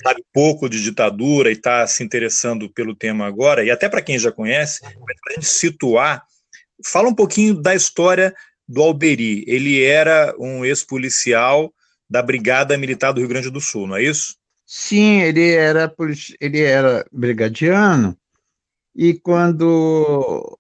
sabe 0.03 0.23
pouco 0.33 0.67
de 0.67 0.83
ditadura 0.83 1.49
e 1.49 1.53
está 1.53 1.85
se 1.87 2.03
interessando 2.03 2.69
pelo 2.69 2.95
tema 2.95 3.25
agora, 3.25 3.63
e 3.63 3.71
até 3.71 3.87
para 3.87 4.01
quem 4.01 4.19
já 4.19 4.31
conhece, 4.31 4.81
para 4.81 5.31
a 5.31 5.33
gente 5.35 5.45
situar, 5.45 6.23
fala 6.85 7.07
um 7.07 7.15
pouquinho 7.15 7.53
da 7.53 7.73
história 7.73 8.33
do 8.67 8.81
Alberi. 8.81 9.45
Ele 9.47 9.81
era 9.81 10.35
um 10.37 10.65
ex-policial 10.65 11.73
da 12.09 12.21
Brigada 12.21 12.77
Militar 12.77 13.13
do 13.13 13.19
Rio 13.19 13.29
Grande 13.29 13.49
do 13.49 13.61
Sul, 13.61 13.87
não 13.87 13.95
é 13.95 14.03
isso? 14.03 14.35
Sim, 14.65 15.21
ele 15.21 15.51
era, 15.51 15.93
ele 16.41 16.61
era 16.61 17.05
brigadiano, 17.09 18.17
e 18.97 19.13
quando 19.13 20.57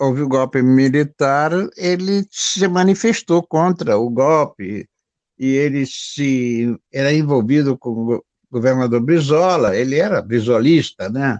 houve 0.00 0.22
o 0.22 0.28
golpe 0.28 0.60
militar, 0.60 1.52
ele 1.76 2.26
se 2.28 2.66
manifestou 2.66 3.40
contra 3.40 3.96
o 3.96 4.10
golpe, 4.10 4.88
e 5.38 5.46
ele 5.54 5.86
se 5.86 6.76
era 6.92 7.12
envolvido 7.12 7.78
com 7.78 8.16
o 8.16 8.24
governador 8.50 9.00
Brizola, 9.00 9.76
ele 9.76 9.96
era 9.96 10.20
brizolista, 10.20 11.08
né? 11.08 11.38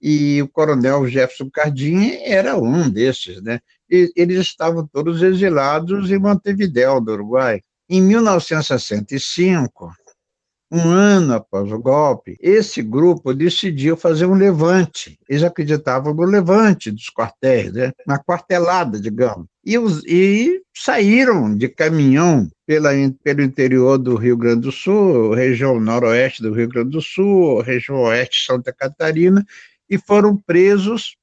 E 0.00 0.40
o 0.40 0.48
coronel 0.48 1.06
Jefferson 1.06 1.50
Cardim 1.50 2.12
era 2.22 2.56
um 2.56 2.88
desses, 2.88 3.42
né? 3.42 3.60
E 3.90 4.10
eles 4.16 4.38
estavam 4.40 4.86
todos 4.86 5.22
exilados 5.22 6.10
em 6.10 6.18
Montevidéu, 6.18 7.00
do 7.00 7.12
Uruguai. 7.12 7.60
Em 7.88 8.00
1965, 8.00 9.92
um 10.70 10.88
ano 10.88 11.34
após 11.34 11.70
o 11.70 11.78
golpe, 11.78 12.36
esse 12.40 12.82
grupo 12.82 13.34
decidiu 13.34 13.96
fazer 13.96 14.26
um 14.26 14.34
levante. 14.34 15.18
Eles 15.28 15.42
acreditavam 15.42 16.12
no 16.14 16.24
levante 16.24 16.90
dos 16.90 17.10
quartéis, 17.10 17.72
né? 17.72 17.92
na 18.06 18.18
quartelada, 18.18 19.00
digamos. 19.00 19.46
E, 19.64 19.78
os, 19.78 20.02
e 20.04 20.60
saíram 20.74 21.56
de 21.56 21.68
caminhão 21.68 22.48
pela, 22.66 22.90
pelo 23.22 23.42
interior 23.42 23.98
do 23.98 24.16
Rio 24.16 24.36
Grande 24.36 24.62
do 24.62 24.72
Sul, 24.72 25.34
região 25.34 25.78
noroeste 25.78 26.42
do 26.42 26.52
Rio 26.52 26.68
Grande 26.68 26.90
do 26.90 27.00
Sul, 27.00 27.60
região 27.60 27.98
oeste 28.02 28.40
de 28.40 28.46
Santa 28.46 28.72
Catarina, 28.72 29.44
e 29.88 29.98
foram 29.98 30.36
presos 30.36 31.16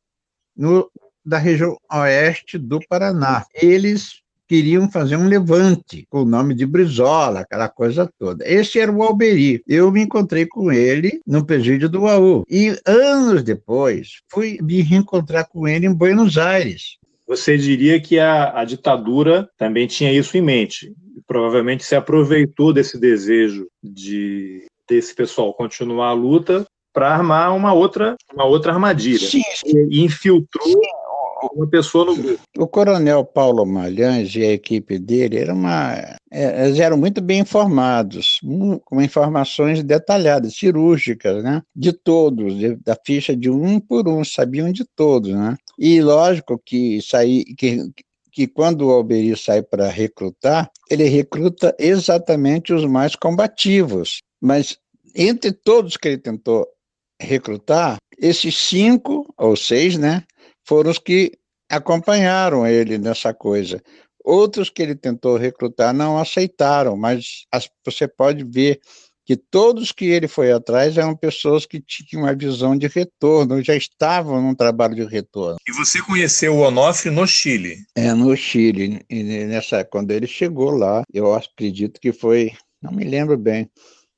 no, 0.56 0.90
da 1.26 1.38
região 1.38 1.78
oeste 1.92 2.58
do 2.58 2.80
Paraná. 2.88 3.46
Eles 3.54 4.21
queriam 4.52 4.92
fazer 4.92 5.16
um 5.16 5.30
levante 5.30 6.06
com 6.10 6.24
o 6.24 6.26
nome 6.26 6.54
de 6.54 6.66
Brizola, 6.66 7.40
aquela 7.40 7.70
coisa 7.70 8.12
toda. 8.20 8.44
Esse 8.46 8.82
era 8.82 8.92
o 8.92 9.02
Alberi. 9.02 9.64
Eu 9.66 9.90
me 9.90 10.02
encontrei 10.02 10.46
com 10.46 10.70
ele 10.70 11.22
no 11.26 11.46
presídio 11.46 11.88
do 11.88 12.02
UAU. 12.02 12.44
E 12.50 12.78
anos 12.86 13.44
depois, 13.44 14.20
fui 14.30 14.58
me 14.62 14.82
reencontrar 14.82 15.48
com 15.48 15.70
ele 15.70 15.86
em 15.86 15.94
Buenos 15.94 16.38
Aires. 16.38 16.98
Você 17.26 17.58
diria 17.58 17.98
que 18.02 18.20
a, 18.20 18.60
a 18.60 18.66
ditadura 18.66 19.50
também 19.58 19.88
tinha 19.88 20.12
isso 20.12 20.38
em 20.38 20.42
mente. 20.42 20.94
Provavelmente 21.26 21.86
se 21.86 21.96
aproveitou 21.96 22.74
desse 22.74 23.00
desejo 23.00 23.68
de 23.82 24.66
desse 24.86 25.16
pessoal 25.16 25.54
continuar 25.54 26.10
a 26.10 26.14
luta 26.14 26.66
para 26.92 27.14
armar 27.14 27.56
uma 27.56 27.72
outra, 27.72 28.18
uma 28.34 28.44
outra 28.44 28.74
armadilha. 28.74 29.30
Sim, 29.30 29.44
sim. 29.56 29.88
E 29.90 30.04
infiltrou 30.04 30.82
uma 31.54 31.68
pessoa 31.68 32.06
no 32.06 32.16
grupo. 32.16 32.42
O 32.58 32.68
coronel 32.68 33.26
Paulo 33.26 33.66
Malhães 33.66 34.36
e 34.36 34.44
a 34.44 34.52
equipe 34.52 34.98
dele 35.00 35.38
era 35.38 35.54
uma, 35.54 35.96
é, 36.32 36.66
eles 36.66 36.80
eram 36.80 36.98
muito 36.98 37.22
bem 37.22 37.40
informados, 37.40 38.40
com 38.86 39.02
informações 39.02 39.84
detalhadas, 39.84 40.56
cirúrgicas, 40.56 41.44
né? 41.44 41.62
De 41.76 41.92
todos, 41.92 42.58
de, 42.58 42.76
da 42.78 42.98
ficha 43.06 43.36
de 43.36 43.50
um 43.50 43.80
por 43.80 44.08
um, 44.08 44.24
sabiam 44.24 44.72
de 44.72 44.86
todos, 44.96 45.32
né? 45.32 45.58
E 45.78 46.02
lógico 46.02 46.62
que 46.64 47.02
sair, 47.02 47.44
que, 47.58 47.80
que 48.32 48.48
quando 48.48 48.88
o 48.88 48.92
Alberi 48.92 49.36
sai 49.36 49.62
para 49.62 49.90
recrutar, 49.90 50.72
ele 50.90 51.06
recruta 51.06 51.76
exatamente 51.78 52.74
os 52.74 52.86
mais 52.86 53.16
combativos. 53.16 54.20
Mas 54.40 54.78
entre 55.16 55.52
todos 55.52 55.98
que 55.98 56.08
ele 56.08 56.18
tentou 56.18 56.66
recrutar, 57.20 57.98
esses 58.18 58.56
cinco 58.56 59.34
ou 59.38 59.56
seis, 59.56 59.98
né, 59.98 60.24
foram 60.66 60.92
os 60.92 61.00
que 61.00 61.32
acompanharam 61.70 62.68
ele 62.68 62.98
nessa 62.98 63.34
coisa. 63.34 63.82
Outros 64.24 64.70
que 64.70 64.82
ele 64.82 64.96
tentou 64.96 65.38
recrutar 65.38 65.94
não 65.94 66.18
aceitaram, 66.18 66.96
mas 66.96 67.46
as, 67.52 67.70
você 67.86 68.08
pode 68.08 68.44
ver 68.44 68.80
que 69.26 69.38
todos 69.38 69.92
que 69.92 70.06
ele 70.06 70.28
foi 70.28 70.52
atrás 70.52 70.98
eram 70.98 71.16
pessoas 71.16 71.66
que 71.66 71.80
tinham 71.80 72.24
uma 72.24 72.36
visão 72.36 72.78
de 72.78 72.88
retorno, 72.88 73.64
já 73.64 73.76
estavam 73.76 74.42
num 74.42 74.54
trabalho 74.54 74.96
de 74.96 75.06
retorno. 75.06 75.58
E 75.68 75.72
você 75.72 76.02
conheceu 76.02 76.56
o 76.56 76.62
Onofre 76.62 77.10
no 77.10 77.26
Chile? 77.26 77.78
É, 77.96 78.14
no 78.14 78.36
Chile. 78.36 79.04
E 79.10 79.24
nessa, 79.24 79.84
quando 79.86 80.12
ele 80.12 80.28
chegou 80.28 80.72
lá, 80.72 81.04
eu 81.14 81.34
acredito 81.34 82.00
que 82.00 82.12
foi, 82.12 82.52
não 82.82 82.92
me 82.92 83.04
lembro 83.04 83.38
bem, 83.38 83.70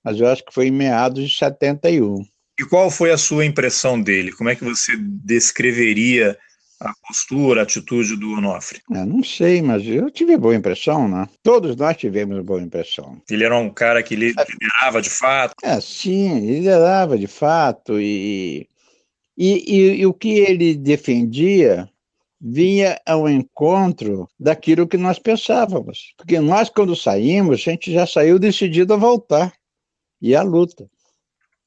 mas 0.03 0.19
eu 0.19 0.27
acho 0.27 0.43
que 0.43 0.53
foi 0.53 0.67
em 0.67 0.71
meados 0.71 1.29
de 1.29 1.37
71. 1.37 2.23
E 2.59 2.65
qual 2.65 2.91
foi 2.91 3.11
a 3.11 3.17
sua 3.17 3.45
impressão 3.45 4.01
dele? 4.01 4.31
Como 4.31 4.49
é 4.49 4.55
que 4.55 4.63
você 4.63 4.93
descreveria 4.97 6.37
a 6.79 6.93
postura, 7.07 7.61
a 7.61 7.63
atitude 7.63 8.15
do 8.15 8.33
Onofre? 8.33 8.81
Eu 8.89 9.05
não 9.05 9.23
sei, 9.23 9.61
mas 9.61 9.85
eu 9.87 10.11
tive 10.11 10.37
boa 10.37 10.55
impressão, 10.55 11.07
né? 11.07 11.27
Todos 11.41 11.75
nós 11.75 11.97
tivemos 11.97 12.43
boa 12.43 12.61
impressão. 12.61 13.21
Ele 13.29 13.43
era 13.43 13.57
um 13.57 13.69
cara 13.69 14.03
que 14.03 14.15
liderava 14.15 15.01
de 15.01 15.09
fato? 15.09 15.55
É, 15.63 15.79
sim, 15.79 16.39
liderava 16.41 17.17
de 17.17 17.27
fato 17.27 17.99
e, 17.99 18.67
e, 19.37 19.75
e, 19.75 20.01
e 20.01 20.05
o 20.05 20.13
que 20.13 20.39
ele 20.39 20.75
defendia 20.75 21.89
vinha 22.39 22.99
ao 23.05 23.29
encontro 23.29 24.29
daquilo 24.37 24.87
que 24.87 24.97
nós 24.97 25.17
pensávamos. 25.17 26.13
Porque 26.17 26.39
nós, 26.39 26.69
quando 26.69 26.95
saímos, 26.95 27.61
a 27.61 27.71
gente 27.71 27.91
já 27.91 28.05
saiu 28.05 28.37
decidido 28.37 28.93
a 28.93 28.97
voltar 28.97 29.53
e 30.21 30.35
a 30.35 30.43
luta. 30.43 30.85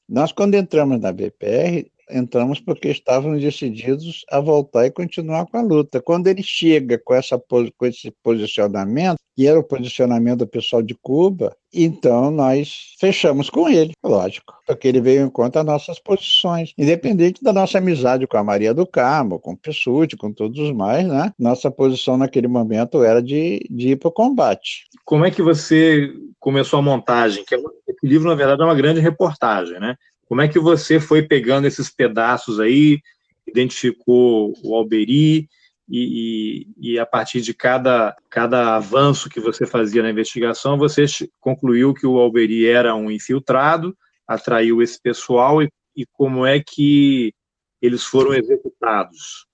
Nós, 0.07 0.31
quando 0.31 0.55
entramos 0.55 0.99
na 1.01 1.11
BPR, 1.11 1.91
entramos 2.09 2.59
porque 2.59 2.89
estávamos 2.89 3.41
decididos 3.41 4.25
a 4.29 4.39
voltar 4.39 4.85
e 4.85 4.91
continuar 4.91 5.45
com 5.45 5.57
a 5.57 5.61
luta. 5.61 6.01
Quando 6.01 6.27
ele 6.27 6.43
chega 6.43 6.97
com, 6.97 7.13
essa, 7.13 7.39
com 7.39 7.85
esse 7.85 8.11
posicionamento, 8.23 9.17
que 9.35 9.45
era 9.45 9.59
o 9.59 9.63
posicionamento 9.63 10.39
do 10.39 10.47
pessoal 10.47 10.81
de 10.81 10.95
Cuba, 10.95 11.55
então 11.71 12.31
nós 12.31 12.95
fechamos 12.99 13.51
com 13.51 13.69
ele, 13.69 13.91
lógico, 14.03 14.51
porque 14.65 14.87
ele 14.87 14.99
veio 14.99 15.23
em 15.23 15.29
conta 15.29 15.59
as 15.59 15.65
nossas 15.65 15.99
posições, 15.99 16.73
independente 16.75 17.43
da 17.43 17.53
nossa 17.53 17.77
amizade 17.77 18.25
com 18.25 18.37
a 18.37 18.43
Maria 18.43 18.73
do 18.73 18.87
Carmo, 18.87 19.39
com 19.39 19.51
o 19.51 19.57
Pessuti, 19.57 20.17
com 20.17 20.33
todos 20.33 20.57
os 20.57 20.71
mais, 20.71 21.07
né? 21.07 21.31
Nossa 21.37 21.69
posição 21.69 22.17
naquele 22.17 22.47
momento 22.47 23.03
era 23.03 23.21
de, 23.21 23.59
de 23.69 23.89
ir 23.89 23.97
para 23.97 24.09
o 24.09 24.11
combate. 24.11 24.85
Como 25.05 25.23
é 25.23 25.29
que 25.29 25.43
você 25.43 26.11
começou 26.39 26.79
a 26.79 26.81
montagem? 26.81 27.45
Que 27.45 27.53
é, 27.53 27.59
esse 27.87 28.07
livro, 28.07 28.27
na 28.27 28.35
verdade, 28.35 28.61
é 28.63 28.65
uma 28.65 28.73
grande 28.73 28.99
reportagem, 28.99 29.79
né? 29.79 29.95
Como 30.27 30.41
é 30.41 30.47
que 30.47 30.59
você 30.59 30.99
foi 30.99 31.21
pegando 31.21 31.67
esses 31.67 31.89
pedaços 31.89 32.59
aí, 32.59 32.99
identificou 33.47 34.53
o 34.63 34.75
Alberi 34.75 35.47
e, 35.89 36.67
e, 36.79 36.91
e, 36.91 36.99
a 36.99 37.05
partir 37.05 37.39
de 37.39 37.53
cada, 37.53 38.15
cada 38.29 38.75
avanço 38.75 39.29
que 39.29 39.39
você 39.39 39.65
fazia 39.65 40.03
na 40.03 40.11
investigação, 40.11 40.77
você 40.77 41.05
concluiu 41.39 41.93
que 41.93 42.05
o 42.05 42.17
Alberi 42.17 42.67
era 42.67 42.93
um 42.93 43.09
infiltrado, 43.09 43.97
atraiu 44.27 44.81
esse 44.81 45.01
pessoal 45.01 45.63
e, 45.63 45.69
e 45.95 46.05
como 46.05 46.45
é 46.45 46.59
que 46.59 47.33
eles 47.81 48.03
foram 48.03 48.33
executados? 48.33 49.47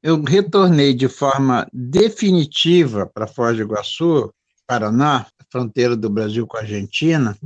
Eu 0.00 0.22
retornei 0.22 0.94
de 0.94 1.08
forma 1.08 1.66
definitiva 1.72 3.06
para 3.06 3.26
Foz 3.26 3.56
do 3.56 3.62
Iguaçu, 3.62 4.32
Paraná, 4.66 5.26
fronteira 5.50 5.96
do 5.96 6.08
Brasil 6.08 6.46
com 6.46 6.56
a 6.56 6.60
Argentina, 6.60 7.36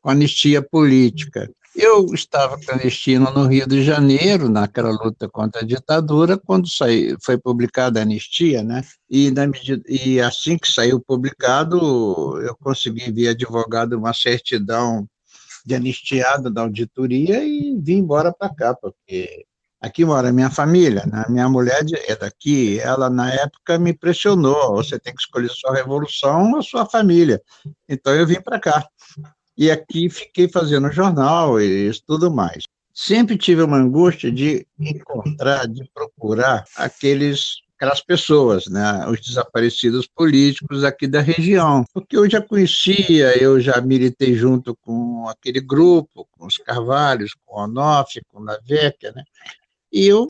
com 0.00 0.10
anistia 0.10 0.62
política. 0.62 1.50
Eu 1.74 2.06
estava 2.14 2.56
clandestino 2.58 3.32
no 3.32 3.46
Rio 3.46 3.66
de 3.66 3.82
Janeiro, 3.82 4.48
naquela 4.48 4.90
luta 4.90 5.28
contra 5.28 5.62
a 5.62 5.64
ditadura, 5.64 6.38
quando 6.38 6.68
saiu, 6.68 7.16
foi 7.24 7.36
publicada 7.38 7.98
a 7.98 8.02
anistia, 8.02 8.62
né? 8.62 8.84
E, 9.08 9.30
medida, 9.30 9.82
e 9.88 10.20
assim 10.20 10.56
que 10.56 10.70
saiu 10.70 11.00
publicado, 11.00 12.40
eu 12.42 12.54
consegui, 12.56 13.10
via 13.10 13.32
advogado, 13.32 13.98
uma 13.98 14.12
certidão 14.12 15.08
de 15.64 15.74
anistiado 15.74 16.50
da 16.50 16.60
auditoria 16.62 17.44
e 17.44 17.76
vim 17.80 17.98
embora 17.98 18.32
para 18.32 18.54
cá, 18.54 18.74
porque 18.74 19.44
Aqui 19.80 20.04
mora 20.04 20.30
minha 20.30 20.50
família, 20.50 21.06
né? 21.06 21.24
minha 21.30 21.48
mulher 21.48 21.82
é 22.06 22.14
daqui, 22.14 22.78
ela 22.80 23.08
na 23.08 23.32
época 23.32 23.78
me 23.78 23.94
pressionou, 23.94 24.74
você 24.74 24.98
tem 24.98 25.14
que 25.14 25.22
escolher 25.22 25.48
sua 25.48 25.74
revolução 25.74 26.52
ou 26.52 26.62
sua 26.62 26.84
família. 26.84 27.40
Então 27.88 28.14
eu 28.14 28.26
vim 28.26 28.42
para 28.42 28.60
cá. 28.60 28.86
E 29.56 29.70
aqui 29.70 30.10
fiquei 30.10 30.48
fazendo 30.48 30.92
jornal 30.92 31.60
e 31.60 31.90
tudo 32.06 32.30
mais. 32.30 32.62
Sempre 32.92 33.38
tive 33.38 33.62
uma 33.62 33.78
angústia 33.78 34.30
de 34.30 34.66
encontrar, 34.78 35.66
de 35.66 35.88
procurar 35.94 36.64
aqueles 36.76 37.62
aquelas 37.80 38.02
pessoas, 38.02 38.66
né, 38.66 39.06
os 39.08 39.22
desaparecidos 39.22 40.06
políticos 40.06 40.84
aqui 40.84 41.06
da 41.06 41.22
região, 41.22 41.82
porque 41.94 42.14
eu 42.14 42.28
já 42.28 42.38
conhecia, 42.42 43.42
eu 43.42 43.58
já 43.58 43.80
militei 43.80 44.34
junto 44.34 44.76
com 44.82 45.26
aquele 45.30 45.60
grupo, 45.60 46.28
com 46.30 46.44
os 46.44 46.58
Carvalhos, 46.58 47.34
com 47.46 47.58
o 47.58 47.64
Onofre, 47.64 48.20
com 48.30 48.40
o 48.40 48.44
Naveca, 48.44 49.12
né, 49.12 49.24
e 49.92 50.06
eu, 50.06 50.28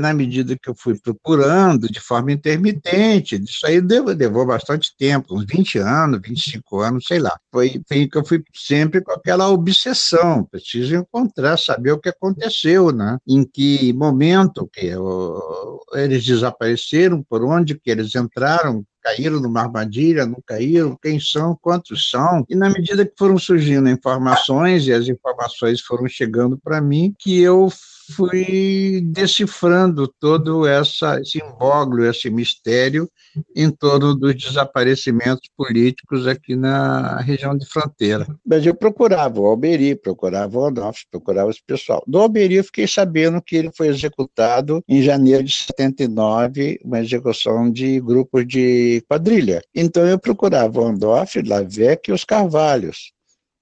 na 0.00 0.14
medida 0.14 0.56
que 0.60 0.68
eu 0.68 0.74
fui 0.74 0.98
procurando, 0.98 1.86
de 1.86 2.00
forma 2.00 2.32
intermitente, 2.32 3.36
isso 3.36 3.66
aí 3.66 3.80
levou 3.80 4.46
bastante 4.46 4.94
tempo, 4.96 5.36
uns 5.36 5.44
20 5.44 5.78
anos, 5.78 6.20
25 6.24 6.80
anos, 6.80 7.04
sei 7.06 7.18
lá. 7.18 7.38
Foi, 7.52 7.80
foi 7.86 8.08
que 8.08 8.18
eu 8.18 8.24
fui 8.24 8.42
sempre 8.54 9.02
com 9.02 9.12
aquela 9.12 9.48
obsessão, 9.48 10.44
preciso 10.44 10.96
encontrar, 10.96 11.58
saber 11.58 11.92
o 11.92 12.00
que 12.00 12.08
aconteceu, 12.08 12.90
né? 12.90 13.18
em 13.28 13.44
que 13.44 13.92
momento 13.92 14.68
que 14.72 14.86
eu, 14.86 15.78
eles 15.92 16.24
desapareceram, 16.24 17.22
por 17.22 17.44
onde 17.44 17.78
que 17.78 17.90
eles 17.90 18.14
entraram, 18.14 18.84
caíram 19.02 19.38
numa 19.38 19.60
armadilha, 19.60 20.24
não 20.24 20.42
caíram, 20.44 20.98
quem 21.00 21.20
são, 21.20 21.56
quantos 21.60 22.08
são. 22.08 22.44
E 22.48 22.56
na 22.56 22.70
medida 22.70 23.04
que 23.04 23.12
foram 23.18 23.38
surgindo 23.38 23.88
informações 23.88 24.86
e 24.86 24.92
as 24.92 25.06
informações 25.06 25.82
foram 25.82 26.08
chegando 26.08 26.58
para 26.58 26.80
mim, 26.80 27.14
que 27.18 27.38
eu 27.38 27.70
fui 28.12 29.00
decifrando 29.02 30.06
todo 30.20 30.66
essa, 30.66 31.20
esse 31.20 31.38
imbróglio, 31.38 32.08
esse 32.08 32.30
mistério 32.30 33.08
em 33.54 33.70
torno 33.70 34.14
dos 34.14 34.34
desaparecimentos 34.34 35.48
políticos 35.56 36.26
aqui 36.26 36.54
na 36.54 37.18
região 37.20 37.56
de 37.56 37.66
fronteira. 37.66 38.26
Mas 38.46 38.64
eu 38.64 38.74
procurava 38.74 39.40
o 39.40 39.46
Alberi, 39.46 39.96
procurava 39.96 40.58
o 40.58 40.62
Onofre, 40.62 41.04
procurava 41.10 41.50
esse 41.50 41.62
pessoal. 41.66 42.02
Do 42.06 42.18
Alberi 42.18 42.56
eu 42.56 42.64
fiquei 42.64 42.86
sabendo 42.86 43.42
que 43.42 43.56
ele 43.56 43.70
foi 43.76 43.88
executado 43.88 44.82
em 44.88 45.02
janeiro 45.02 45.42
de 45.42 45.54
79, 45.54 46.78
uma 46.84 47.00
execução 47.00 47.70
de 47.70 48.00
grupos 48.00 48.46
de 48.46 49.02
quadrilha. 49.08 49.62
Então 49.74 50.06
eu 50.06 50.18
procurava 50.18 50.80
o 50.80 50.84
Onofre, 50.84 51.46
Lavec 51.46 52.10
e 52.10 52.12
os 52.12 52.24
Carvalhos 52.24 53.12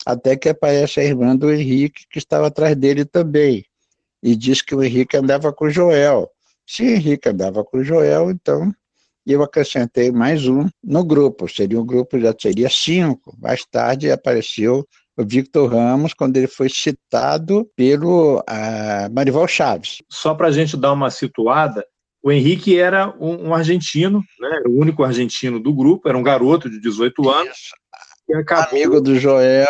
até 0.04 0.36
que 0.36 0.48
aparece 0.48 0.98
a 0.98 1.04
irmã 1.04 1.36
do 1.36 1.52
Henrique, 1.52 2.06
que 2.10 2.18
estava 2.18 2.48
atrás 2.48 2.74
dele 2.74 3.04
também 3.04 3.64
e 4.22 4.36
diz 4.36 4.62
que 4.62 4.74
o 4.74 4.82
Henrique 4.82 5.16
andava 5.16 5.52
com 5.52 5.66
o 5.66 5.70
Joel. 5.70 6.30
Se 6.66 6.82
o 6.82 6.88
Henrique 6.88 7.28
andava 7.28 7.64
com 7.64 7.78
o 7.78 7.84
Joel, 7.84 8.30
então 8.30 8.72
eu 9.26 9.42
acrescentei 9.42 10.10
mais 10.10 10.46
um 10.46 10.68
no 10.82 11.04
grupo, 11.04 11.48
seria 11.48 11.80
um 11.80 11.86
grupo, 11.86 12.18
já 12.18 12.34
seria 12.38 12.68
cinco. 12.68 13.36
Mais 13.40 13.64
tarde 13.64 14.10
apareceu 14.10 14.86
o 15.16 15.24
Victor 15.24 15.70
Ramos, 15.70 16.14
quando 16.14 16.36
ele 16.36 16.46
foi 16.46 16.68
citado 16.68 17.68
pelo 17.76 18.38
uh, 18.38 19.12
Marival 19.12 19.46
Chaves. 19.46 20.02
Só 20.10 20.34
para 20.34 20.48
a 20.48 20.50
gente 20.50 20.76
dar 20.76 20.92
uma 20.92 21.10
situada, 21.10 21.84
o 22.22 22.32
Henrique 22.32 22.78
era 22.78 23.14
um, 23.20 23.48
um, 23.48 23.54
argentino, 23.54 24.22
né, 24.40 24.62
o 24.66 24.80
único 24.80 25.02
argentino 25.02 25.60
do 25.60 25.74
grupo, 25.74 26.08
era 26.08 26.16
um 26.16 26.22
garoto 26.22 26.70
de 26.70 26.80
18 26.80 27.28
anos. 27.28 27.72
Amigo 28.70 29.00
do 29.00 29.18
Joel 29.18 29.66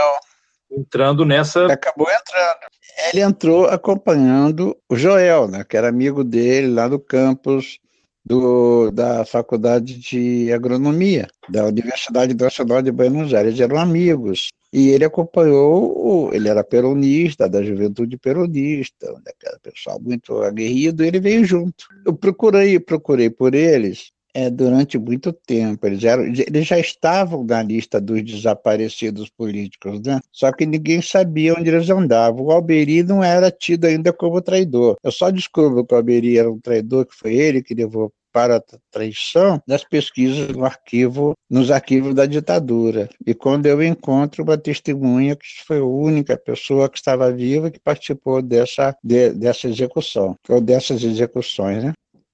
entrando 0.77 1.25
nessa. 1.25 1.67
Acabou 1.67 2.09
entrando. 2.09 2.73
Ele 3.13 3.23
entrou 3.23 3.67
acompanhando 3.67 4.77
o 4.89 4.97
Joel, 4.97 5.49
né, 5.49 5.65
que 5.65 5.77
era 5.77 5.89
amigo 5.89 6.23
dele 6.23 6.69
lá 6.69 6.89
do 6.89 6.99
campus 6.99 7.79
do, 8.25 8.91
da 8.91 9.25
Faculdade 9.25 9.99
de 9.99 10.53
Agronomia, 10.53 11.29
da 11.49 11.65
Universidade 11.67 12.35
Nacional 12.35 12.83
de 12.83 12.93
Buenos 12.93 13.35
Aires. 13.35 13.55
Eles 13.55 13.61
eram 13.61 13.79
amigos. 13.79 14.49
E 14.73 14.89
ele 14.89 15.05
acompanhou, 15.05 16.33
ele 16.33 16.49
era 16.49 16.65
peronista, 16.65 17.47
da 17.47 17.63
juventude 17.63 18.17
peronista, 18.17 19.13
daquele 19.23 19.59
pessoal 19.63 20.01
muito 20.01 20.41
aguerrido, 20.43 21.05
ele 21.05 21.21
veio 21.21 21.45
junto. 21.45 21.85
Eu 22.07 22.15
procurei, 22.15 22.81
procurei 22.81 23.29
por 23.29 23.55
eles, 23.55 24.13
é, 24.35 24.51
durante 24.51 24.99
muito 24.99 25.33
tempo. 25.33 25.87
Eles, 25.87 26.03
eram, 26.05 26.25
eles 26.25 26.67
já 26.67 26.79
estavam 26.79 27.45
na 27.45 27.63
lista 27.63 28.01
dos 28.01 28.23
desaparecidos 28.23 29.29
políticos, 29.31 30.01
né? 30.01 30.21
só 30.33 30.53
que 30.53 30.67
ninguém 30.67 31.03
sabia 31.03 31.55
onde 31.55 31.69
eles 31.69 31.89
andavam. 31.91 32.45
O 32.45 32.53
Alberi 32.53 33.03
não 33.03 33.23
era 33.23 33.51
tido 33.51 33.85
ainda 33.87 34.13
como 34.13 34.41
traidor. 34.41 34.97
Eu 35.03 35.13
só 35.13 35.31
descubro 35.31 35.85
que 35.85 35.95
o 35.95 35.97
Alberi 35.97 36.39
era 36.39 36.51
um 36.51 36.61
traidor, 36.61 37.07
que 37.07 37.15
foi 37.15 37.35
ele 37.35 37.63
que 37.63 37.75
levou 37.75 38.13
para 38.33 38.57
a 38.57 38.63
traição 38.91 39.61
nas 39.67 39.85
pesquisas 39.85 40.49
no 40.49 40.65
arquivo, 40.65 41.35
nos 41.51 41.71
arquivos 41.71 42.15
da 42.15 42.25
ditadura. 42.25 43.09
E 43.27 43.35
quando 43.35 43.67
eu 43.67 43.83
encontro 43.83 44.43
uma 44.43 44.57
testemunha 44.57 45.37
que 45.37 45.47
foi 45.67 45.79
a 45.79 45.85
única 45.85 46.37
pessoa 46.37 46.89
que 46.89 46.97
estava 46.97 47.31
viva 47.31 47.71
que 47.71 47.79
participou 47.79 48.41
dessa, 48.41 48.97
de, 49.05 49.31
dessa 49.35 49.69
execução, 49.69 50.35
ou 50.49 50.61
dessas 50.61 51.05
execuções, 51.05 51.85
né? 51.85 51.93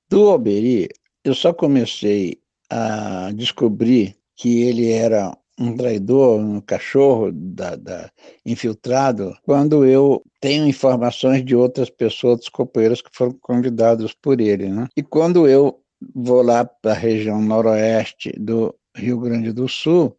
Do 0.09 0.31
Alberi, 0.31 0.89
eu 1.29 1.35
só 1.35 1.53
comecei 1.53 2.39
a 2.71 3.31
descobrir 3.35 4.17
que 4.35 4.63
ele 4.63 4.91
era 4.91 5.37
um 5.59 5.77
traidor, 5.77 6.41
um 6.41 6.61
cachorro 6.61 7.31
da, 7.33 7.77
da, 7.77 8.11
infiltrado, 8.47 9.37
quando 9.43 9.85
eu 9.85 10.23
tenho 10.41 10.67
informações 10.67 11.45
de 11.45 11.55
outras 11.55 11.91
pessoas, 11.91 12.33
outros 12.33 12.49
companheiros 12.49 13.03
que 13.03 13.11
foram 13.13 13.37
convidados 13.43 14.15
por 14.15 14.41
ele. 14.41 14.69
Né? 14.69 14.87
E 14.97 15.03
quando 15.03 15.49
eu 15.49 15.81
vou 16.15 16.43
lá 16.43 16.65
para 16.65 16.93
a 16.93 16.95
região 16.95 17.43
noroeste 17.43 18.33
do 18.39 18.75
Rio 18.97 19.19
Grande 19.19 19.53
do 19.53 19.69
Sul, 19.69 20.17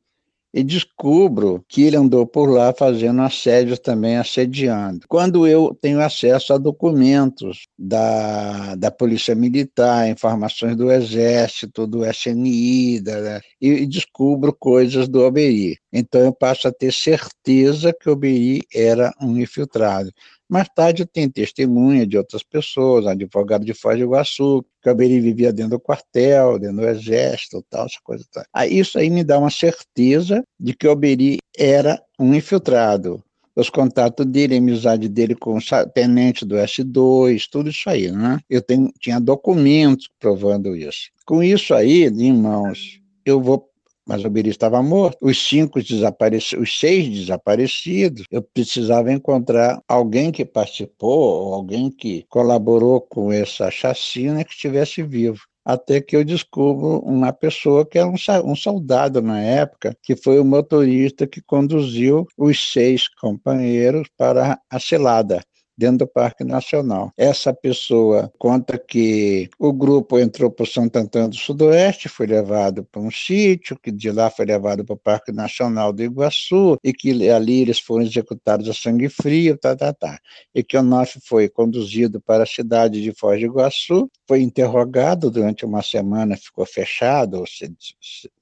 e 0.54 0.64
descubro 0.64 1.64
que 1.68 1.84
ele 1.84 1.96
andou 1.96 2.26
por 2.26 2.50
lá 2.50 2.74
fazendo 2.74 3.22
assédio 3.22 3.78
também, 3.78 4.18
assediando. 4.18 5.06
Quando 5.08 5.48
eu 5.48 5.78
tenho 5.80 6.02
acesso 6.02 6.54
a 6.54 6.58
documentos 6.58 7.68
da, 7.78 8.76
da 8.76 8.92
Polícia 8.92 9.36
Militar, 9.36 10.10
informações 10.10 10.76
do 10.76 10.92
Exército, 10.92 11.86
do 11.86 12.06
SNI, 12.06 13.00
da, 13.02 13.42
e, 13.62 13.86
descubro 13.86 14.54
coisas 14.54 15.08
do 15.08 15.22
Oberi. 15.22 15.78
Então 15.94 16.22
eu 16.22 16.34
passo 16.34 16.68
a 16.68 16.72
ter 16.72 16.92
certeza 16.94 17.94
que 17.94 18.10
o 18.10 18.14
Oberi 18.14 18.62
era 18.74 19.14
um 19.22 19.38
infiltrado. 19.38 20.12
Mais 20.50 20.68
tarde 20.68 21.06
tem 21.06 21.30
testemunha 21.30 22.08
de 22.08 22.18
outras 22.18 22.42
pessoas, 22.42 23.06
advogado 23.06 23.64
de 23.64 23.74
Foz 23.76 23.98
do 23.98 24.04
Iguaçu, 24.04 24.66
que 24.82 24.90
Aberi 24.90 25.20
vivia 25.20 25.54
dentro 25.54 25.72
do 25.72 25.80
quartel, 25.80 26.58
dentro 26.58 26.78
do 26.78 26.88
exército, 26.88 27.64
tal, 27.70 27.86
essa 27.86 28.00
coisa. 28.04 28.26
Tal. 28.32 28.44
Aí, 28.52 28.80
isso 28.80 28.98
aí 28.98 29.12
me 29.12 29.24
dá 29.24 29.38
uma 29.38 29.52
certeza 29.52 30.44
de 30.60 30.74
que 30.74 30.88
o 30.88 30.92
Aberi 30.92 31.38
era 31.56 32.02
um 32.20 32.34
infiltrado. 32.34 33.24
Os 33.56 33.70
contatos 33.70 34.26
dele, 34.26 34.56
a 34.56 34.58
amizade 34.58 35.08
dele 35.08 35.36
com 35.36 35.58
o 35.58 35.86
tenente 35.94 36.46
do 36.46 36.56
S2, 36.56 37.44
tudo 37.52 37.70
isso 37.70 37.90
aí, 37.90 38.12
né? 38.12 38.40
Eu 38.50 38.62
tenho, 38.62 38.92
tinha 39.00 39.20
documentos 39.20 40.10
provando 40.18 40.76
isso. 40.76 41.12
Com 41.26 41.44
isso 41.44 41.76
aí, 41.76 42.04
irmãos, 42.04 43.00
eu 43.26 43.42
vou 43.42 43.70
mas 44.10 44.26
o 44.26 44.30
Biri 44.30 44.50
estava 44.50 44.82
morto. 44.82 45.20
Os 45.22 45.48
cinco 45.48 45.80
desaparecidos, 45.84 46.64
os 46.64 46.80
seis 46.80 47.08
desaparecidos, 47.08 48.24
eu 48.32 48.42
precisava 48.42 49.14
encontrar 49.14 49.80
alguém 49.88 50.32
que 50.32 50.44
participou, 50.44 51.54
alguém 51.54 51.92
que 51.92 52.26
colaborou 52.28 53.00
com 53.02 53.32
essa 53.32 53.70
chacina 53.70 54.44
que 54.44 54.52
estivesse 54.52 55.04
vivo. 55.04 55.38
Até 55.64 56.02
que 56.02 56.16
eu 56.16 56.26
descubro 56.26 56.98
uma 57.02 57.32
pessoa 57.32 57.86
que 57.86 58.00
era 58.00 58.10
um, 58.10 58.56
soldado 58.56 59.22
na 59.22 59.40
época, 59.40 59.96
que 60.02 60.16
foi 60.16 60.40
o 60.40 60.46
motorista 60.46 61.28
que 61.28 61.44
conduziu 61.44 62.26
os 62.36 62.72
seis 62.74 63.08
companheiros 63.08 64.08
para 64.18 64.60
a 64.68 64.80
cilada 64.80 65.40
dentro 65.80 66.00
do 66.00 66.08
Parque 66.08 66.44
Nacional. 66.44 67.14
Essa 67.18 67.54
pessoa 67.54 68.30
conta 68.38 68.78
que 68.78 69.50
o 69.58 69.72
grupo 69.72 70.20
entrou 70.20 70.52
para 70.52 70.64
o 70.64 70.68
Santo 70.68 70.98
Antônio 70.98 71.30
do 71.30 71.38
Sudoeste, 71.38 72.10
foi 72.10 72.28
levado 72.28 72.84
para 72.84 73.02
um 73.02 73.10
sítio, 73.10 73.80
que 73.82 73.90
de 73.90 74.12
lá 74.12 74.30
foi 74.30 74.46
levado 74.46 74.84
para 74.84 74.94
o 74.94 74.98
Parque 74.98 75.32
Nacional 75.32 75.94
do 75.94 76.04
Iguaçu, 76.04 76.78
e 76.84 76.92
que 76.92 77.32
ali 77.32 77.62
eles 77.62 77.80
foram 77.80 78.04
executados 78.06 78.68
a 78.68 78.74
sangue 78.74 79.08
frio, 79.08 79.58
tá, 79.58 79.74
tá, 79.74 79.94
tá. 79.94 80.20
E 80.54 80.62
que 80.62 80.76
o 80.76 80.82
Onofre 80.82 81.22
foi 81.26 81.48
conduzido 81.48 82.20
para 82.20 82.44
a 82.44 82.48
cidade 82.48 83.02
de 83.02 83.14
Foz 83.14 83.40
do 83.40 83.46
Iguaçu, 83.46 84.12
foi 84.28 84.42
interrogado 84.42 85.32
durante 85.32 85.66
uma 85.66 85.82
semana, 85.82 86.36
ficou 86.36 86.66
fechado, 86.66 87.46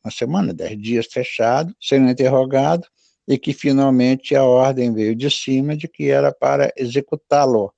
uma 0.03 0.11
semana, 0.11 0.53
dez 0.55 0.81
dias 0.81 1.05
fechado, 1.05 1.71
sendo 1.79 2.09
interrogado, 2.09 2.87
e 3.27 3.37
que 3.37 3.53
finalmente 3.53 4.35
a 4.35 4.43
ordem 4.43 4.93
veio 4.93 5.15
de 5.15 5.29
cima 5.29 5.75
de 5.75 5.87
que 5.87 6.09
era 6.09 6.31
para 6.31 6.71
executá-lo 6.77 7.73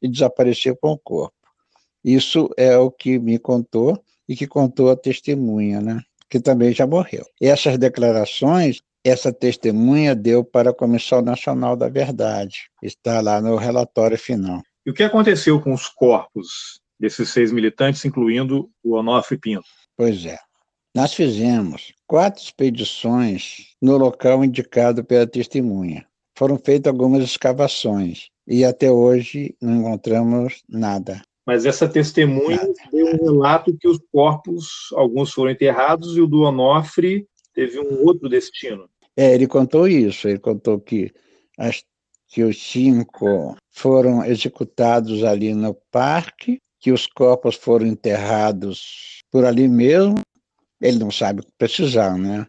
e 0.00 0.08
desaparecer 0.08 0.76
com 0.80 0.92
o 0.92 0.98
corpo. 0.98 1.34
Isso 2.04 2.50
é 2.56 2.76
o 2.76 2.90
que 2.90 3.18
me 3.18 3.38
contou 3.38 4.02
e 4.28 4.36
que 4.36 4.46
contou 4.46 4.90
a 4.90 4.96
testemunha, 4.96 5.80
né? 5.80 6.00
que 6.32 6.40
também 6.40 6.72
já 6.72 6.86
morreu. 6.86 7.26
Essas 7.38 7.76
declarações, 7.76 8.80
essa 9.04 9.30
testemunha 9.30 10.14
deu 10.14 10.42
para 10.42 10.70
a 10.70 10.74
Comissão 10.74 11.20
Nacional 11.20 11.76
da 11.76 11.90
Verdade. 11.90 12.70
Está 12.82 13.20
lá 13.20 13.38
no 13.38 13.56
relatório 13.56 14.16
final. 14.16 14.62
E 14.86 14.90
o 14.90 14.94
que 14.94 15.02
aconteceu 15.02 15.60
com 15.60 15.74
os 15.74 15.88
corpos 15.88 16.80
desses 16.98 17.28
seis 17.28 17.52
militantes, 17.52 18.02
incluindo 18.06 18.70
o 18.82 18.94
Onofre 18.94 19.36
Pinto? 19.36 19.66
Pois 19.94 20.24
é. 20.24 20.38
Nós 20.94 21.14
fizemos 21.14 21.94
quatro 22.06 22.42
expedições 22.42 23.74
no 23.80 23.96
local 23.96 24.44
indicado 24.44 25.02
pela 25.02 25.26
testemunha. 25.26 26.06
Foram 26.36 26.58
feitas 26.58 26.92
algumas 26.92 27.24
escavações 27.24 28.28
e 28.46 28.62
até 28.62 28.90
hoje 28.90 29.56
não 29.58 29.76
encontramos 29.76 30.62
nada. 30.68 31.22
Mas 31.46 31.64
essa 31.64 31.88
testemunha 31.88 32.58
nada. 32.58 32.74
deu 32.92 33.06
um 33.06 33.24
relato 33.24 33.74
que 33.80 33.88
os 33.88 33.98
corpos, 34.12 34.66
alguns 34.92 35.32
foram 35.32 35.50
enterrados 35.50 36.14
e 36.14 36.20
o 36.20 36.26
do 36.26 36.42
Onofre 36.42 37.26
teve 37.54 37.80
um 37.80 38.04
outro 38.04 38.28
destino. 38.28 38.86
É, 39.16 39.34
ele 39.34 39.46
contou 39.46 39.88
isso. 39.88 40.28
Ele 40.28 40.38
contou 40.38 40.78
que, 40.78 41.10
as, 41.56 41.82
que 42.28 42.42
os 42.42 42.62
cinco 42.62 43.56
foram 43.70 44.22
executados 44.26 45.24
ali 45.24 45.54
no 45.54 45.74
parque, 45.90 46.58
que 46.78 46.92
os 46.92 47.06
corpos 47.06 47.54
foram 47.54 47.86
enterrados 47.86 49.22
por 49.30 49.46
ali 49.46 49.66
mesmo 49.68 50.20
ele 50.82 50.98
não 50.98 51.10
sabe 51.10 51.42
precisar, 51.56 52.18
né? 52.18 52.46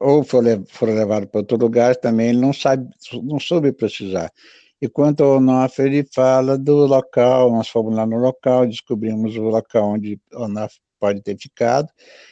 Ou 0.00 0.22
foram 0.22 0.64
for 0.68 0.88
levados 0.88 1.28
para 1.30 1.40
outro 1.40 1.56
lugar, 1.56 1.96
também 1.96 2.28
ele 2.28 2.38
não 2.38 2.52
sabe, 2.52 2.88
não 3.22 3.40
soube 3.40 3.72
precisar. 3.72 4.30
E 4.80 4.88
quanto 4.88 5.24
ao 5.24 5.38
Onofre, 5.38 5.86
ele 5.86 6.06
fala 6.14 6.58
do 6.58 6.86
local, 6.86 7.50
nós 7.50 7.68
fomos 7.68 7.94
lá 7.96 8.06
no 8.06 8.18
local, 8.18 8.66
descobrimos 8.66 9.34
o 9.36 9.42
local 9.42 9.92
onde 9.94 10.20
o 10.32 10.42
Onofre 10.42 10.78
pode 11.00 11.22
ter 11.22 11.36
ficado, 11.38 11.88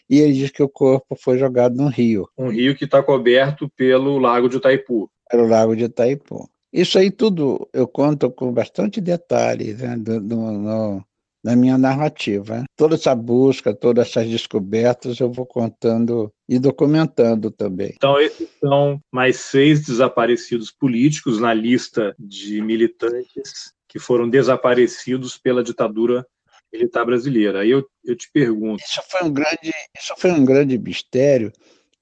e 0.09 0.19
ele 0.21 0.33
diz 0.35 0.51
que 0.51 0.63
o 0.63 0.69
corpo 0.69 1.17
foi 1.17 1.39
jogado 1.39 1.75
no 1.77 1.89
rio. 1.89 2.29
Um 2.37 2.49
rio 2.49 2.77
que 2.77 2.85
está 2.85 3.03
coberto 3.03 3.69
pelo 3.77 4.19
Lago 4.19 4.49
de 4.49 4.57
Itaipu. 4.57 5.11
Pelo 5.31 5.47
Lago 5.47 5.75
de 5.75 5.85
Itaipu. 5.85 6.49
Isso 6.73 6.99
aí 6.99 7.11
tudo 7.11 7.69
eu 7.73 7.87
conto 7.87 8.31
com 8.31 8.53
bastante 8.53 9.01
detalhe 9.01 9.75
né, 9.75 9.97
do, 9.97 10.21
do, 10.21 10.37
no, 10.37 11.05
na 11.45 11.55
minha 11.55 11.77
narrativa. 11.77 12.65
Toda 12.75 12.95
essa 12.95 13.15
busca, 13.15 13.75
todas 13.75 14.09
essas 14.09 14.27
descobertas 14.29 15.21
eu 15.21 15.31
vou 15.31 15.45
contando 15.45 16.33
e 16.49 16.59
documentando 16.59 17.51
também. 17.51 17.93
Então, 17.95 18.19
esses 18.19 18.49
são 18.59 18.99
mais 19.13 19.37
seis 19.37 19.85
desaparecidos 19.85 20.71
políticos 20.71 21.39
na 21.39 21.53
lista 21.53 22.15
de 22.19 22.63
militantes 22.63 23.75
que 23.87 23.99
foram 23.99 24.29
desaparecidos 24.29 25.37
pela 25.37 25.63
ditadura 25.63 26.27
militar 26.73 27.05
brasileira. 27.05 27.61
Aí 27.61 27.71
eu, 27.71 27.87
eu 28.05 28.17
te 28.17 28.29
pergunto. 28.33 28.83
Isso 28.83 29.01
foi 29.09 29.23
um 29.23 29.33
grande, 29.33 29.73
isso 29.97 30.15
foi 30.17 30.31
um 30.33 30.45
grande 30.45 30.79
mistério, 30.79 31.53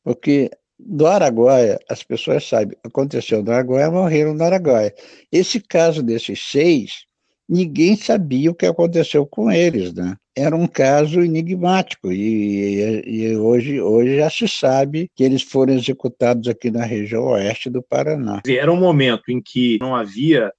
porque 0.04 0.50
do 0.78 1.06
Araguaia, 1.06 1.78
as 1.88 2.02
pessoas 2.02 2.48
sabem, 2.48 2.76
aconteceu 2.84 3.42
no 3.42 3.52
Araguaia, 3.52 3.90
morreram 3.90 4.34
no 4.34 4.42
Araguaia. 4.42 4.94
Esse 5.30 5.60
caso 5.60 6.02
desses 6.02 6.40
seis 6.40 7.06
ninguém 7.48 7.96
sabia 7.96 8.50
o 8.50 8.54
que 8.54 8.66
aconteceu 8.66 9.26
com 9.26 9.50
eles, 9.50 9.92
né? 9.92 10.16
Era 10.36 10.56
um 10.56 10.66
caso 10.66 11.20
enigmático 11.20 12.10
e, 12.10 13.02
e, 13.06 13.36
hoje, 13.36 13.80
hoje 13.80 14.16
já 14.16 14.30
se 14.30 14.48
sabe 14.48 15.10
que 15.14 15.22
eles 15.22 15.42
foram 15.42 15.74
executados 15.74 16.48
aqui 16.48 16.70
na 16.70 16.84
região 16.84 17.24
oeste 17.24 17.68
do 17.68 17.82
Paraná. 17.82 18.40
Era 18.46 18.72
um 18.72 18.80
momento 18.80 19.24
em 19.28 19.42
que 19.42 19.78
não 19.80 19.94
havia 19.94 20.50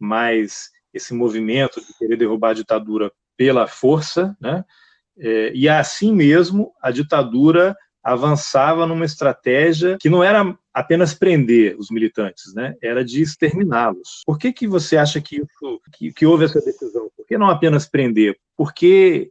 mais 0.00 0.70
esse 0.94 1.12
movimento 1.12 1.80
de 1.80 1.98
querer 1.98 2.16
derrubar 2.16 2.50
a 2.50 2.54
ditadura 2.54 3.12
pela 3.36 3.66
força, 3.66 4.34
né? 4.40 4.64
É, 5.20 5.52
e 5.52 5.68
assim 5.68 6.12
mesmo 6.12 6.72
a 6.80 6.90
ditadura 6.90 7.76
avançava 8.02 8.86
numa 8.86 9.04
estratégia 9.04 9.98
que 10.00 10.08
não 10.08 10.22
era 10.22 10.56
apenas 10.78 11.12
prender 11.12 11.76
os 11.78 11.90
militantes, 11.90 12.54
né? 12.54 12.74
Era 12.82 13.04
de 13.04 13.20
exterminá-los. 13.20 14.22
Por 14.24 14.38
que 14.38 14.52
que 14.52 14.66
você 14.66 14.96
acha 14.96 15.20
que, 15.20 15.36
isso, 15.36 15.80
que, 15.92 16.12
que 16.12 16.26
houve 16.26 16.44
essa 16.44 16.60
decisão? 16.60 17.10
Por 17.16 17.26
que 17.26 17.36
não 17.36 17.48
apenas 17.48 17.86
prender? 17.88 18.38
Por 18.56 18.72
que 18.72 19.30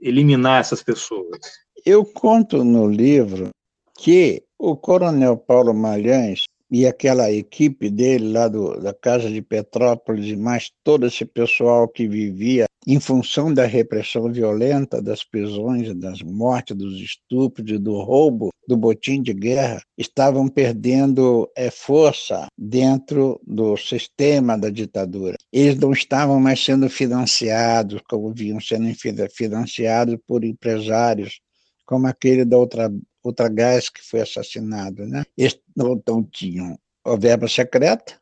eliminar 0.00 0.60
essas 0.60 0.82
pessoas? 0.82 1.40
Eu 1.84 2.04
conto 2.04 2.62
no 2.62 2.88
livro 2.88 3.50
que 3.98 4.44
o 4.58 4.76
coronel 4.76 5.36
Paulo 5.36 5.74
Malhães 5.74 6.44
e 6.70 6.86
aquela 6.86 7.30
equipe 7.30 7.88
dele 7.90 8.32
lá 8.32 8.48
do, 8.48 8.80
da 8.80 8.92
Casa 8.92 9.30
de 9.30 9.40
Petrópolis 9.40 10.26
e 10.26 10.36
mais 10.36 10.70
todo 10.82 11.06
esse 11.06 11.24
pessoal 11.24 11.88
que 11.88 12.08
vivia 12.08 12.66
em 12.86 13.00
função 13.00 13.52
da 13.52 13.66
repressão 13.66 14.30
violenta, 14.32 15.02
das 15.02 15.24
prisões, 15.24 15.92
das 15.96 16.22
mortes, 16.22 16.76
dos 16.76 17.00
estupros 17.00 17.80
do 17.80 18.00
roubo, 18.00 18.50
do 18.68 18.76
botim 18.76 19.20
de 19.20 19.34
guerra, 19.34 19.82
estavam 19.98 20.48
perdendo 20.48 21.50
é, 21.56 21.68
força 21.68 22.46
dentro 22.56 23.40
do 23.44 23.76
sistema 23.76 24.56
da 24.56 24.70
ditadura. 24.70 25.36
Eles 25.52 25.76
não 25.78 25.92
estavam 25.92 26.38
mais 26.38 26.64
sendo 26.64 26.88
financiados, 26.88 28.00
como 28.08 28.32
vinham 28.32 28.60
sendo 28.60 28.88
financiados 29.30 30.16
por 30.26 30.44
empresários, 30.44 31.40
como 31.84 32.06
aquele 32.06 32.44
da 32.44 32.56
outra 32.56 32.88
outra 33.26 33.48
gás 33.48 33.88
que 33.88 34.02
foi 34.02 34.20
assassinado, 34.20 35.06
né? 35.06 35.24
Eles 35.36 35.58
não 35.76 36.22
tinham 36.22 36.78
a 37.04 37.16
verba 37.16 37.48
secreta, 37.48 38.18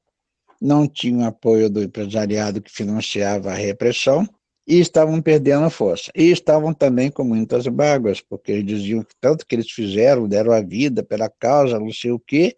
não 0.61 0.87
tinham 0.87 1.27
apoio 1.27 1.69
do 1.69 1.83
empresariado 1.83 2.61
que 2.61 2.71
financiava 2.71 3.51
a 3.51 3.55
repressão 3.55 4.29
e 4.67 4.81
estavam 4.81 5.21
perdendo 5.21 5.65
a 5.65 5.71
força. 5.71 6.11
E 6.15 6.31
estavam 6.31 6.73
também 6.73 7.11
com 7.11 7.25
muitas 7.25 7.67
mágoas, 7.67 8.21
porque 8.21 8.53
eles 8.53 8.65
diziam 8.65 9.03
que 9.03 9.15
tanto 9.21 9.47
que 9.47 9.55
eles 9.55 9.71
fizeram, 9.71 10.29
deram 10.29 10.53
a 10.53 10.61
vida 10.61 11.03
pela 11.03 11.29
causa, 11.29 11.79
não 11.79 11.93
sei 11.93 12.13
o 12.13 12.19
quê, 12.19 12.57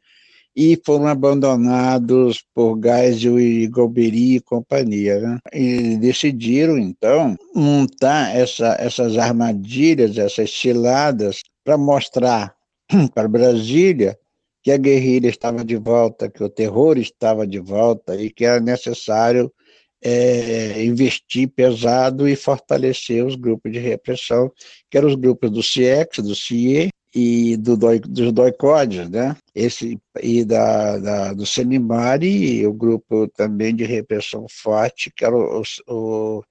e 0.55 0.81
foram 0.87 1.07
abandonados 1.07 2.43
por 2.55 2.81
Geisel 2.81 3.39
e 3.39 3.67
Golbery 3.67 4.37
e 4.37 4.41
companhia. 4.41 5.21
Né? 5.21 5.39
E 5.53 5.97
decidiram, 5.99 6.79
então, 6.79 7.37
montar 7.55 8.35
essa, 8.35 8.77
essas 8.79 9.19
armadilhas, 9.19 10.17
essas 10.17 10.51
ciladas, 10.51 11.43
para 11.67 11.77
mostrar 11.77 12.55
para 13.13 13.27
Brasília 13.27 14.17
que 14.63 14.71
a 14.71 14.77
guerrilha 14.77 15.29
estava 15.29 15.65
de 15.65 15.77
volta, 15.77 16.31
que 16.31 16.43
o 16.43 16.49
terror 16.49 16.97
estava 16.97 17.45
de 17.45 17.59
volta 17.59 18.15
e 18.15 18.31
que 18.31 18.45
era 18.45 18.61
necessário 18.61 19.53
é, 20.01 20.85
investir 20.85 21.49
pesado 21.49 22.29
e 22.29 22.37
fortalecer 22.37 23.25
os 23.25 23.35
grupos 23.35 23.73
de 23.73 23.81
repressão, 23.81 24.51
que 24.89 24.97
eram 24.97 25.09
os 25.09 25.17
grupos 25.17 25.51
do 25.51 25.63
CIEX, 25.63 26.19
do 26.19 26.35
CIE 26.37 26.91
e 27.13 27.57
do 27.57 27.77
DOI, 27.77 27.99
dos 28.01 28.33
DOICODES, 28.33 29.09
né? 29.09 29.37
Esse, 29.55 29.99
e 30.23 30.45
da, 30.45 30.99
da, 30.99 31.33
do 31.33 31.47
Senimari, 31.47 32.61
e 32.61 32.67
o 32.67 32.73
grupo 32.73 33.27
também 33.29 33.75
de 33.75 33.85
repressão 33.85 34.47
forte, 34.49 35.11
que 35.11 35.25
era 35.25 35.37
o, 35.37 35.63
o 35.89 36.43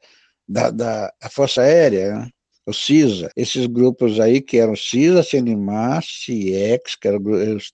da, 0.47 0.71
da 0.71 1.13
Força 1.29 1.61
Aérea, 1.61 2.19
né? 2.19 2.29
O 2.65 2.73
CISA. 2.73 3.29
Esses 3.35 3.65
grupos 3.67 4.19
aí, 4.19 4.41
que 4.41 4.57
eram 4.57 4.75
CISA, 4.75 5.23
CENIMAR, 5.23 6.03
CIEX, 6.03 6.95
que 6.95 7.07
eram 7.07 7.21
os 7.55 7.71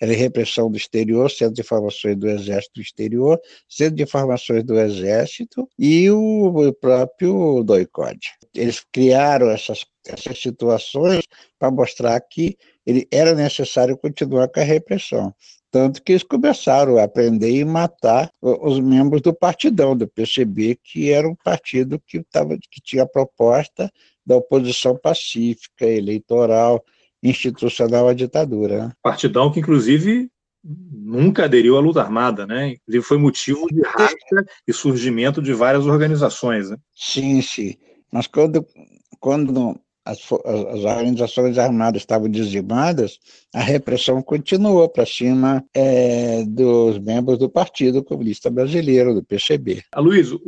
era 0.00 0.12
repressão 0.12 0.70
do 0.70 0.76
exterior, 0.76 1.30
Centro 1.30 1.54
de 1.54 1.60
Informações 1.60 2.16
do 2.16 2.28
Exército 2.28 2.74
do 2.76 2.82
Exterior, 2.82 3.40
Centro 3.68 3.96
de 3.96 4.02
Informações 4.02 4.64
do 4.64 4.78
Exército 4.78 5.68
e 5.78 6.10
o 6.10 6.72
próprio 6.80 7.62
DOICOD. 7.62 8.18
Eles 8.54 8.84
criaram 8.92 9.50
essas, 9.50 9.84
essas 10.06 10.40
situações 10.40 11.24
para 11.58 11.70
mostrar 11.70 12.20
que 12.20 12.56
ele 12.84 13.06
era 13.10 13.34
necessário 13.34 13.96
continuar 13.96 14.48
com 14.48 14.60
a 14.60 14.64
repressão. 14.64 15.34
Tanto 15.70 16.02
que 16.02 16.12
eles 16.12 16.24
começaram 16.24 16.96
a 16.96 17.04
aprender 17.04 17.50
e 17.50 17.64
matar 17.64 18.28
os 18.42 18.80
membros 18.80 19.22
do 19.22 19.32
partidão, 19.32 19.96
do 19.96 20.08
PCB, 20.08 20.76
que 20.82 21.12
era 21.12 21.28
um 21.28 21.36
partido 21.36 22.00
que, 22.04 22.20
tava, 22.24 22.58
que 22.58 22.80
tinha 22.82 23.06
proposta 23.06 23.88
da 24.30 24.36
oposição 24.36 24.96
pacífica, 24.96 25.84
eleitoral, 25.84 26.84
institucional 27.20 28.08
à 28.08 28.14
ditadura. 28.14 28.86
Né? 28.86 28.92
Partidão 29.02 29.50
que, 29.50 29.58
inclusive, 29.58 30.30
nunca 30.64 31.44
aderiu 31.44 31.76
à 31.76 31.80
luta 31.80 32.00
armada, 32.00 32.46
né? 32.46 32.74
Inclusive 32.74 33.04
foi 33.04 33.18
motivo 33.18 33.66
de 33.66 33.82
racha 33.82 34.44
e 34.68 34.72
surgimento 34.72 35.42
de 35.42 35.52
várias 35.52 35.86
organizações, 35.86 36.70
né? 36.70 36.76
Sim, 36.94 37.42
sim. 37.42 37.74
Mas 38.12 38.28
quando, 38.28 38.64
quando 39.18 39.74
as, 40.04 40.18
as 40.18 40.84
organizações 40.84 41.58
armadas 41.58 42.02
estavam 42.02 42.28
dizimadas, 42.28 43.18
a 43.52 43.60
repressão 43.60 44.22
continuou 44.22 44.88
para 44.88 45.04
cima 45.04 45.64
é, 45.74 46.44
dos 46.44 46.98
membros 46.98 47.38
do 47.38 47.50
Partido 47.50 48.04
Comunista 48.04 48.48
Brasileiro, 48.48 49.14
do 49.14 49.24
PCB. 49.24 49.82
Aloysio, 49.92 50.40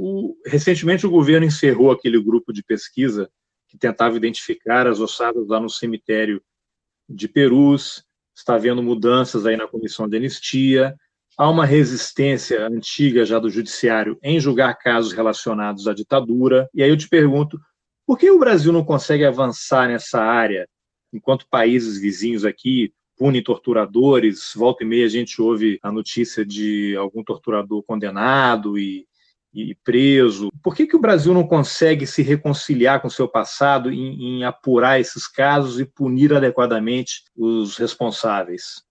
recentemente 0.46 1.04
o 1.04 1.10
governo 1.10 1.46
encerrou 1.46 1.90
aquele 1.90 2.22
grupo 2.22 2.52
de 2.52 2.62
pesquisa 2.62 3.28
que 3.72 3.78
tentava 3.78 4.14
identificar 4.14 4.86
as 4.86 5.00
ossadas 5.00 5.48
lá 5.48 5.58
no 5.58 5.70
cemitério 5.70 6.42
de 7.08 7.26
Perus, 7.26 8.04
está 8.36 8.56
havendo 8.56 8.82
mudanças 8.82 9.46
aí 9.46 9.56
na 9.56 9.66
comissão 9.66 10.06
de 10.06 10.18
anistia, 10.18 10.94
há 11.38 11.48
uma 11.48 11.64
resistência 11.64 12.66
antiga 12.66 13.24
já 13.24 13.38
do 13.38 13.48
judiciário 13.48 14.18
em 14.22 14.38
julgar 14.38 14.74
casos 14.74 15.14
relacionados 15.14 15.88
à 15.88 15.94
ditadura. 15.94 16.68
E 16.74 16.82
aí 16.82 16.90
eu 16.90 16.96
te 16.98 17.08
pergunto, 17.08 17.58
por 18.06 18.18
que 18.18 18.30
o 18.30 18.38
Brasil 18.38 18.74
não 18.74 18.84
consegue 18.84 19.24
avançar 19.24 19.88
nessa 19.88 20.20
área, 20.20 20.68
enquanto 21.10 21.48
países 21.48 21.98
vizinhos 21.98 22.44
aqui 22.44 22.92
punem 23.16 23.42
torturadores? 23.42 24.52
Volta 24.54 24.84
e 24.84 24.86
meia 24.86 25.06
a 25.06 25.08
gente 25.08 25.40
ouve 25.40 25.78
a 25.82 25.90
notícia 25.90 26.44
de 26.44 26.94
algum 26.94 27.24
torturador 27.24 27.82
condenado 27.84 28.78
e 28.78 29.06
e 29.54 29.74
preso. 29.84 30.50
Por 30.62 30.74
que, 30.74 30.86
que 30.86 30.96
o 30.96 31.00
Brasil 31.00 31.34
não 31.34 31.46
consegue 31.46 32.06
se 32.06 32.22
reconciliar 32.22 33.00
com 33.00 33.08
o 33.08 33.10
seu 33.10 33.28
passado 33.28 33.90
em, 33.92 34.38
em 34.38 34.44
apurar 34.44 35.00
esses 35.00 35.28
casos 35.28 35.78
e 35.78 35.84
punir 35.84 36.32
adequadamente 36.32 37.24
os 37.36 37.76
responsáveis? 37.76 38.82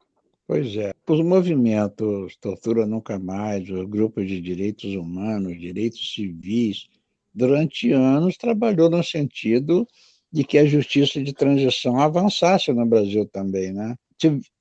Pois 0.48 0.76
é, 0.76 0.92
os 1.08 1.22
movimentos 1.22 2.36
Tortura 2.36 2.86
Nunca 2.86 3.18
Mais, 3.18 3.70
os 3.70 3.86
grupos 3.86 4.28
de 4.28 4.42
direitos 4.42 4.94
humanos, 4.96 5.60
direitos 5.60 6.14
civis, 6.14 6.88
durante 7.34 7.92
anos 7.92 8.38
trabalhou 8.38 8.90
no 8.90 9.04
sentido 9.04 9.88
de 10.32 10.44
que 10.44 10.58
a 10.58 10.66
justiça 10.66 11.22
de 11.22 11.34
transição 11.34 12.00
avançasse 12.00 12.72
no 12.72 12.86
Brasil 12.86 13.26
também, 13.26 13.72
né? 13.72 13.96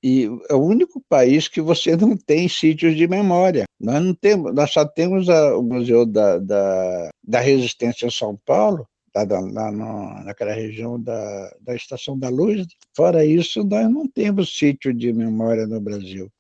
E 0.02 0.28
é 0.48 0.54
o 0.54 0.62
único 0.62 1.02
país 1.08 1.48
que 1.48 1.60
você 1.60 1.96
não 1.96 2.16
tem 2.16 2.48
sítios 2.48 2.96
de 2.96 3.06
memória. 3.06 3.64
Nós 3.78 4.02
não 4.02 4.14
temos, 4.14 4.54
nós 4.54 4.70
só 4.70 4.84
temos 4.84 5.28
a, 5.28 5.56
o 5.56 5.62
Museu 5.62 6.06
da, 6.06 6.38
da, 6.38 7.10
da 7.22 7.40
Resistência 7.40 8.06
em 8.06 8.10
São 8.10 8.38
Paulo, 8.44 8.86
lá, 9.14 9.24
lá 9.24 9.72
no, 9.72 10.24
naquela 10.24 10.52
região 10.52 11.00
da, 11.00 11.54
da 11.60 11.74
Estação 11.74 12.18
da 12.18 12.28
Luz. 12.28 12.66
Fora 12.94 13.24
isso, 13.24 13.64
nós 13.64 13.90
não 13.90 14.06
temos 14.06 14.56
sítio 14.56 14.92
de 14.94 15.12
memória 15.12 15.66
no 15.66 15.80
Brasil. 15.80 16.30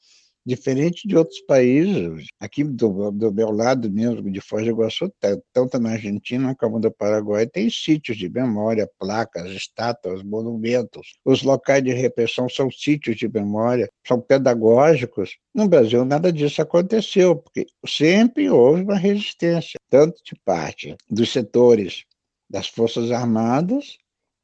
Diferente 0.44 1.06
de 1.06 1.16
outros 1.16 1.40
países, 1.42 2.26
aqui 2.40 2.64
do, 2.64 3.10
do 3.10 3.32
meu 3.32 3.50
lado 3.50 3.90
mesmo, 3.90 4.30
de 4.30 4.40
Foz 4.40 4.64
do 4.64 4.70
Iguaçu, 4.70 5.12
tanto 5.52 5.78
na 5.78 5.90
Argentina 5.90 6.54
como 6.58 6.78
no 6.78 6.90
Paraguai, 6.90 7.46
tem 7.46 7.68
sítios 7.68 8.16
de 8.16 8.28
memória, 8.28 8.90
placas, 8.98 9.50
estátuas, 9.50 10.22
monumentos. 10.22 11.18
Os 11.24 11.42
locais 11.42 11.84
de 11.84 11.92
repressão 11.92 12.48
são 12.48 12.70
sítios 12.70 13.16
de 13.16 13.28
memória, 13.28 13.90
são 14.06 14.18
pedagógicos. 14.18 15.36
No 15.54 15.68
Brasil, 15.68 16.04
nada 16.04 16.32
disso 16.32 16.62
aconteceu, 16.62 17.36
porque 17.36 17.66
sempre 17.86 18.48
houve 18.48 18.82
uma 18.82 18.96
resistência, 18.96 19.78
tanto 19.90 20.22
de 20.24 20.34
parte 20.42 20.96
dos 21.08 21.30
setores 21.30 22.04
das 22.48 22.66
Forças 22.66 23.10
Armadas, 23.10 23.98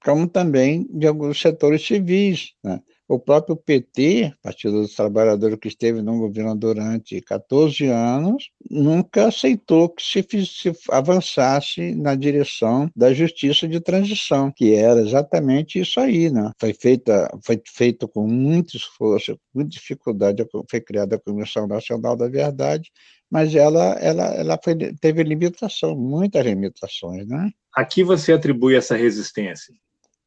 como 0.05 0.29
também 0.29 0.87
de 0.91 1.07
alguns 1.07 1.41
setores 1.41 1.85
civis. 1.85 2.53
Né? 2.63 2.81
O 3.09 3.21
próprio 3.21 3.57
PT, 3.57 4.35
Partido 4.43 4.83
dos 4.83 4.97
Trabalhadores, 4.97 5.59
que 5.61 5.69
esteve 5.69 6.03
no 6.03 6.19
governo 6.19 6.57
durante 6.57 7.21
14 7.21 7.87
anos, 7.87 8.51
nunca 8.69 9.29
aceitou 9.29 9.89
que 9.89 10.03
se, 10.03 10.27
se 10.45 10.73
avançasse 10.91 11.95
na 11.95 12.17
direção 12.17 12.91
da 12.97 13.15
justiça 13.15 13.69
de 13.69 13.79
transição, 13.81 14.51
que 14.51 14.75
era 14.75 15.01
exatamente 15.01 15.79
isso 15.79 16.01
aí. 16.01 16.31
Né? 16.31 16.51
Foi, 16.59 16.75
feita, 16.75 17.31
foi 17.45 17.63
feito 17.65 18.09
com 18.09 18.27
muito 18.27 18.77
esforço, 18.77 19.37
com 19.37 19.61
muita 19.61 19.71
dificuldade, 19.71 20.45
foi 20.69 20.81
criada 20.81 21.15
a 21.15 21.21
Comissão 21.21 21.69
Nacional 21.69 22.17
da 22.17 22.27
Verdade, 22.27 22.91
mas 23.31 23.55
ela, 23.55 23.93
ela, 24.01 24.25
ela 24.35 24.59
foi, 24.63 24.75
teve 25.01 25.23
limitação, 25.23 25.95
muitas 25.95 26.45
limitações. 26.45 27.25
Né? 27.29 27.53
A 27.73 27.85
que 27.85 28.03
você 28.03 28.33
atribui 28.33 28.75
essa 28.75 28.97
resistência? 28.97 29.73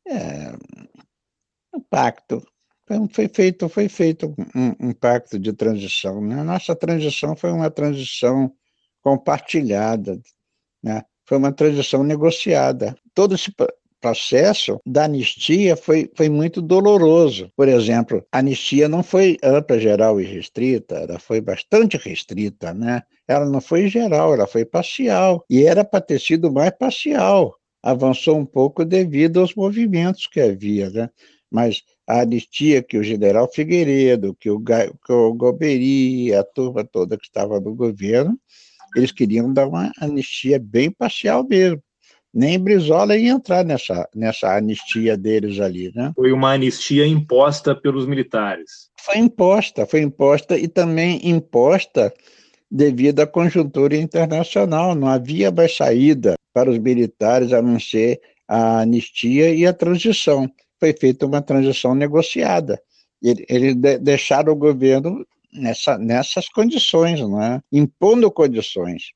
É, 0.07 0.53
um 1.75 1.81
pacto 1.81 2.41
então, 2.89 3.07
foi 3.11 3.27
feito, 3.27 3.69
foi 3.69 3.87
feito 3.87 4.33
um, 4.55 4.89
um 4.89 4.93
pacto 4.93 5.37
de 5.37 5.53
transição. 5.53 6.21
Né? 6.21 6.39
A 6.39 6.43
nossa 6.43 6.75
transição 6.75 7.35
foi 7.35 7.51
uma 7.51 7.69
transição 7.69 8.51
compartilhada, 9.01 10.19
né? 10.81 11.03
foi 11.25 11.37
uma 11.37 11.51
transição 11.51 12.03
negociada. 12.03 12.95
Todo 13.13 13.35
esse 13.35 13.53
processo 14.01 14.79
da 14.85 15.05
anistia 15.05 15.75
foi, 15.75 16.09
foi 16.15 16.29
muito 16.29 16.61
doloroso. 16.61 17.51
Por 17.55 17.67
exemplo, 17.67 18.25
a 18.31 18.39
anistia 18.39 18.89
não 18.89 19.03
foi 19.03 19.37
ampla, 19.43 19.79
geral 19.79 20.19
e 20.19 20.25
restrita, 20.25 20.95
ela 20.95 21.19
foi 21.19 21.41
bastante 21.41 21.97
restrita, 21.97 22.73
né? 22.73 23.03
Ela 23.27 23.45
não 23.45 23.61
foi 23.61 23.87
geral, 23.87 24.33
ela 24.33 24.47
foi 24.47 24.65
parcial, 24.65 25.45
e 25.49 25.63
era 25.63 25.83
para 25.83 26.01
ter 26.01 26.19
sido 26.19 26.51
mais 26.51 26.71
parcial. 26.71 27.55
Avançou 27.83 28.37
um 28.37 28.45
pouco 28.45 28.83
devido 28.83 29.39
aos 29.39 29.53
movimentos 29.53 30.27
que 30.27 30.41
havia, 30.41 30.89
né? 30.89 31.09
Mas 31.51 31.83
a 32.09 32.21
anistia 32.21 32.81
que 32.81 32.97
o 32.97 33.03
general 33.03 33.47
Figueiredo, 33.53 34.35
que 34.39 34.49
o, 34.49 34.59
que 34.59 35.13
o 35.13 35.33
Goberi, 35.35 36.33
a 36.33 36.43
turma 36.43 36.83
toda 36.83 37.15
que 37.15 37.27
estava 37.27 37.59
no 37.59 37.75
governo, 37.75 38.35
eles 38.95 39.11
queriam 39.11 39.53
dar 39.53 39.67
uma 39.67 39.91
anistia 40.01 40.57
bem 40.59 40.89
parcial 40.89 41.45
mesmo. 41.47 41.79
Nem 42.33 42.57
Brizola 42.59 43.15
ia 43.15 43.29
entrar 43.29 43.63
nessa, 43.63 44.09
nessa 44.15 44.55
anistia 44.55 45.15
deles 45.15 45.59
ali, 45.59 45.91
né? 45.93 46.11
Foi 46.15 46.31
uma 46.31 46.53
anistia 46.53 47.05
imposta 47.05 47.75
pelos 47.75 48.07
militares. 48.07 48.89
Foi 48.99 49.17
imposta, 49.19 49.85
foi 49.85 50.01
imposta 50.01 50.57
e 50.57 50.67
também 50.67 51.19
imposta 51.23 52.11
devido 52.71 53.19
à 53.19 53.27
conjuntura 53.27 53.95
internacional. 53.95 54.95
Não 54.95 55.07
havia 55.07 55.51
mais 55.51 55.75
saída 55.75 56.33
para 56.53 56.71
os 56.71 56.79
militares 56.79 57.53
a 57.53 57.61
não 57.61 57.79
ser 57.79 58.19
a 58.47 58.79
anistia 58.79 59.53
e 59.53 59.67
a 59.67 59.73
transição 59.73 60.51
foi 60.79 60.93
feita 60.93 61.25
uma 61.25 61.41
transição 61.41 61.93
negociada. 61.93 62.81
Eles 63.21 63.75
de, 63.75 63.97
deixaram 63.97 64.53
o 64.53 64.55
governo 64.55 65.25
nessa, 65.53 65.97
nessas 65.97 66.47
condições, 66.47 67.19
não 67.19 67.41
é? 67.41 67.61
impondo 67.71 68.31
condições. 68.31 69.11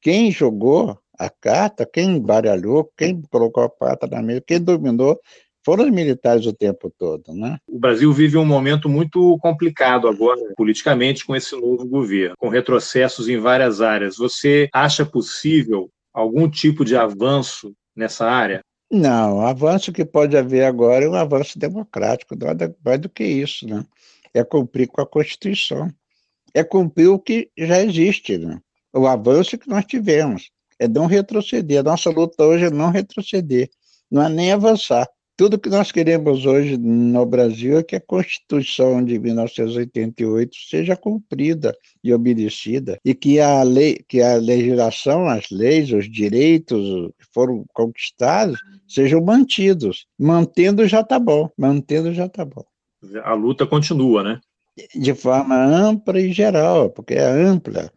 Quem 0.00 0.30
jogou 0.32 0.98
a 1.18 1.28
carta, 1.28 1.86
quem 1.86 2.18
baralhou, 2.18 2.90
quem 2.96 3.22
colocou 3.30 3.62
a 3.62 3.70
carta 3.70 4.06
na 4.06 4.22
mesa, 4.22 4.42
quem 4.46 4.60
dominou 4.60 5.20
foram 5.64 5.84
os 5.84 5.90
militares 5.90 6.44
o 6.46 6.52
tempo 6.52 6.92
todo, 6.98 7.32
né? 7.32 7.56
O 7.68 7.78
Brasil 7.78 8.12
vive 8.12 8.36
um 8.36 8.44
momento 8.44 8.88
muito 8.88 9.38
complicado 9.38 10.08
agora, 10.08 10.40
politicamente, 10.56 11.24
com 11.24 11.36
esse 11.36 11.54
novo 11.54 11.86
governo, 11.86 12.34
com 12.36 12.48
retrocessos 12.48 13.28
em 13.28 13.38
várias 13.38 13.80
áreas. 13.80 14.16
Você 14.16 14.68
acha 14.72 15.06
possível 15.06 15.88
algum 16.12 16.50
tipo 16.50 16.84
de 16.84 16.96
avanço 16.96 17.72
nessa 17.94 18.26
área? 18.26 18.60
Não, 18.94 19.38
o 19.38 19.40
avanço 19.40 19.90
que 19.90 20.04
pode 20.04 20.36
haver 20.36 20.64
agora 20.64 21.06
é 21.06 21.08
um 21.08 21.14
avanço 21.14 21.58
democrático, 21.58 22.36
nada 22.36 22.76
mais 22.84 23.00
do 23.00 23.08
que 23.08 23.24
isso, 23.24 23.66
né? 23.66 23.86
é 24.34 24.44
cumprir 24.44 24.86
com 24.86 25.00
a 25.00 25.06
Constituição, 25.06 25.90
é 26.52 26.62
cumprir 26.62 27.08
o 27.08 27.18
que 27.18 27.50
já 27.56 27.80
existe, 27.80 28.36
né? 28.36 28.60
o 28.92 29.06
avanço 29.06 29.56
que 29.56 29.66
nós 29.66 29.86
tivemos, 29.86 30.50
é 30.78 30.86
não 30.86 31.06
retroceder. 31.06 31.80
A 31.80 31.82
nossa 31.82 32.10
luta 32.10 32.44
hoje 32.44 32.66
é 32.66 32.70
não 32.70 32.90
retroceder, 32.90 33.70
não 34.10 34.24
é 34.24 34.28
nem 34.28 34.52
avançar. 34.52 35.08
Tudo 35.42 35.58
que 35.58 35.68
nós 35.68 35.90
queremos 35.90 36.46
hoje 36.46 36.78
no 36.78 37.26
Brasil 37.26 37.76
é 37.76 37.82
que 37.82 37.96
a 37.96 38.00
Constituição 38.00 39.04
de 39.04 39.18
1988 39.18 40.56
seja 40.70 40.96
cumprida 40.96 41.76
e 42.00 42.14
obedecida 42.14 42.96
e 43.04 43.12
que 43.12 43.40
a 43.40 43.60
lei, 43.64 44.04
que 44.08 44.22
a 44.22 44.36
legislação, 44.36 45.26
as 45.26 45.50
leis, 45.50 45.90
os 45.90 46.08
direitos 46.08 46.78
que 47.18 47.26
foram 47.34 47.64
conquistados 47.72 48.60
sejam 48.86 49.20
mantidos. 49.20 50.06
Mantendo 50.16 50.86
já 50.86 51.00
está 51.00 51.18
bom, 51.18 51.50
mantendo 51.58 52.14
já 52.14 52.26
está 52.26 52.44
bom. 52.44 52.64
A 53.24 53.34
luta 53.34 53.66
continua, 53.66 54.22
né? 54.22 54.40
De 54.94 55.12
forma 55.12 55.56
ampla 55.56 56.20
e 56.20 56.32
geral, 56.32 56.88
porque 56.88 57.14
é 57.14 57.24
ampla 57.24 57.90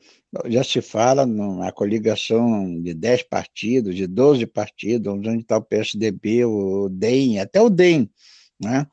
já 0.46 0.64
se 0.64 0.82
fala 0.82 1.26
numa 1.26 1.72
coligação 1.72 2.82
de 2.82 2.94
10 2.94 3.24
partidos, 3.24 3.96
de 3.96 4.08
12 4.08 4.46
partidos, 4.46 5.14
onde 5.14 5.30
está 5.40 5.58
o 5.58 5.62
PSDB, 5.62 6.46
o 6.46 6.90
DEM, 6.90 7.40
até 7.40 7.62
o 7.62 7.70
DEM, 7.70 8.10
né? 8.60 8.88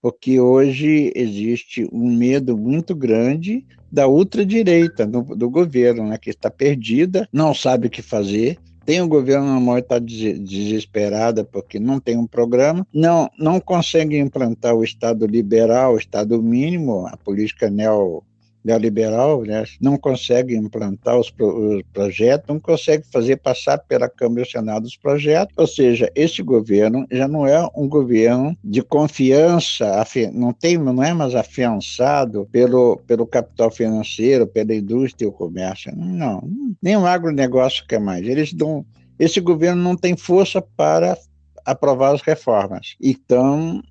porque 0.00 0.40
hoje 0.40 1.12
existe 1.14 1.88
um 1.92 2.14
medo 2.14 2.56
muito 2.56 2.94
grande 2.94 3.66
da 3.90 4.06
ultradireita 4.06 5.06
do, 5.06 5.22
do 5.22 5.50
governo, 5.50 6.06
né? 6.06 6.18
que 6.18 6.30
está 6.30 6.50
perdida, 6.50 7.28
não 7.32 7.52
sabe 7.52 7.88
o 7.88 7.90
que 7.90 8.02
fazer, 8.02 8.58
tem 8.88 9.02
o 9.02 9.08
governo 9.08 9.46
na 9.46 9.60
mão 9.60 9.76
está 9.76 9.98
desesperada 9.98 11.44
porque 11.44 11.78
não 11.78 12.00
tem 12.00 12.16
um 12.16 12.26
programa, 12.26 12.86
não, 12.90 13.28
não 13.38 13.60
consegue 13.60 14.18
implantar 14.18 14.74
o 14.74 14.82
Estado 14.82 15.26
liberal, 15.26 15.92
o 15.92 15.98
Estado 15.98 16.42
mínimo, 16.42 17.06
a 17.06 17.14
política 17.18 17.68
neo 17.68 18.24
neoliberal 18.64 19.42
né, 19.42 19.64
não 19.80 19.96
consegue 19.96 20.56
implantar 20.56 21.18
os, 21.18 21.30
pro, 21.30 21.76
os, 21.76 21.82
projetos, 21.92 22.48
não 22.48 22.60
consegue 22.60 23.04
fazer 23.10 23.36
passar 23.36 23.78
pela 23.78 24.08
Câmara 24.08 24.42
e 24.42 24.50
Senado 24.50 24.84
os 24.84 24.96
projetos, 24.96 25.54
ou 25.56 25.66
seja, 25.66 26.10
esse 26.14 26.42
governo 26.42 27.06
já 27.10 27.26
não 27.26 27.46
é 27.46 27.66
um 27.74 27.88
governo 27.88 28.56
de 28.62 28.82
confiança, 28.82 30.04
não, 30.32 30.52
tem, 30.52 30.76
não 30.76 31.02
é 31.02 31.12
mais 31.12 31.34
afiançado 31.34 32.48
pelo, 32.50 32.98
pelo 33.06 33.26
capital 33.26 33.70
financeiro, 33.70 34.46
pela 34.46 34.74
indústria 34.74 35.26
e 35.26 35.28
o 35.28 35.32
comércio, 35.32 35.94
não, 35.94 36.42
nem 36.82 36.96
o 36.96 37.06
agronegócio 37.06 37.86
quer 37.86 38.00
mais, 38.00 38.26
eles 38.26 38.52
dão, 38.52 38.84
esse 39.18 39.40
governo 39.40 39.82
não 39.82 39.96
tem 39.96 40.16
força 40.16 40.60
para 40.60 41.16
aprovar 41.64 42.14
as 42.14 42.22
reformas, 42.22 42.96
então 43.00 43.82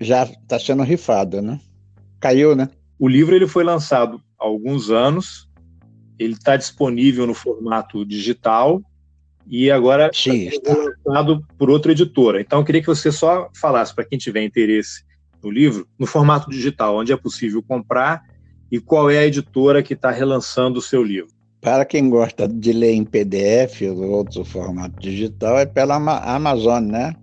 já 0.00 0.24
está 0.24 0.58
sendo 0.58 0.82
rifado, 0.82 1.42
né? 1.42 1.60
Caiu, 2.18 2.56
né? 2.56 2.68
O 3.00 3.08
livro 3.08 3.34
ele 3.34 3.46
foi 3.46 3.64
lançado 3.64 4.20
há 4.38 4.44
alguns 4.44 4.90
anos, 4.90 5.48
ele 6.18 6.34
está 6.34 6.54
disponível 6.54 7.26
no 7.26 7.32
formato 7.32 8.04
digital 8.04 8.82
e 9.46 9.70
agora 9.70 10.10
está 10.12 10.74
lançado 11.06 11.42
por 11.56 11.70
outra 11.70 11.92
editora. 11.92 12.42
Então, 12.42 12.58
eu 12.58 12.64
queria 12.64 12.82
que 12.82 12.86
você 12.86 13.10
só 13.10 13.48
falasse 13.58 13.94
para 13.94 14.04
quem 14.04 14.18
tiver 14.18 14.44
interesse 14.44 15.02
no 15.42 15.50
livro, 15.50 15.88
no 15.98 16.06
formato 16.06 16.50
digital, 16.50 16.94
onde 16.94 17.10
é 17.10 17.16
possível 17.16 17.62
comprar 17.62 18.22
e 18.70 18.78
qual 18.78 19.10
é 19.10 19.16
a 19.16 19.26
editora 19.26 19.82
que 19.82 19.94
está 19.94 20.10
relançando 20.10 20.78
o 20.78 20.82
seu 20.82 21.02
livro. 21.02 21.32
Para 21.58 21.86
quem 21.86 22.10
gosta 22.10 22.46
de 22.46 22.70
ler 22.70 22.92
em 22.92 23.04
PDF 23.04 23.80
ou 23.80 24.10
outro 24.10 24.44
formato 24.44 25.00
digital, 25.00 25.58
é 25.58 25.64
pela 25.64 25.96
Amazon, 25.96 26.84
né? 26.84 27.16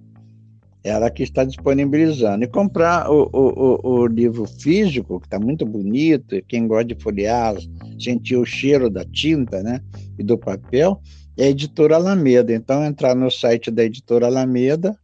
Ela 0.88 1.12
que 1.12 1.24
está 1.24 1.44
disponibilizando. 1.44 2.44
E 2.44 2.48
comprar 2.48 3.12
o, 3.12 3.30
o, 3.34 3.90
o 3.90 4.08
livro 4.08 4.46
físico, 4.46 5.20
que 5.20 5.28
está 5.28 5.40
muito 5.40 5.66
bonito, 5.66 6.42
quem 6.48 6.68
gosta 6.68 6.86
de 6.86 6.96
folhear, 6.96 7.56
sentir 8.00 8.38
o 8.38 8.46
cheiro 8.46 8.90
da 8.90 9.06
tinta 9.06 9.62
né, 9.62 9.82
e 10.18 10.24
do 10.24 10.38
papel, 10.38 11.02
é 11.38 11.46
a 11.46 11.50
editora 11.50 11.96
Alameda. 11.96 12.54
Então, 12.54 12.84
entrar 12.84 13.16
no 13.16 13.30
site 13.30 13.70
da 13.70 13.84
editora 13.84 14.26
Alameda, 14.28 14.98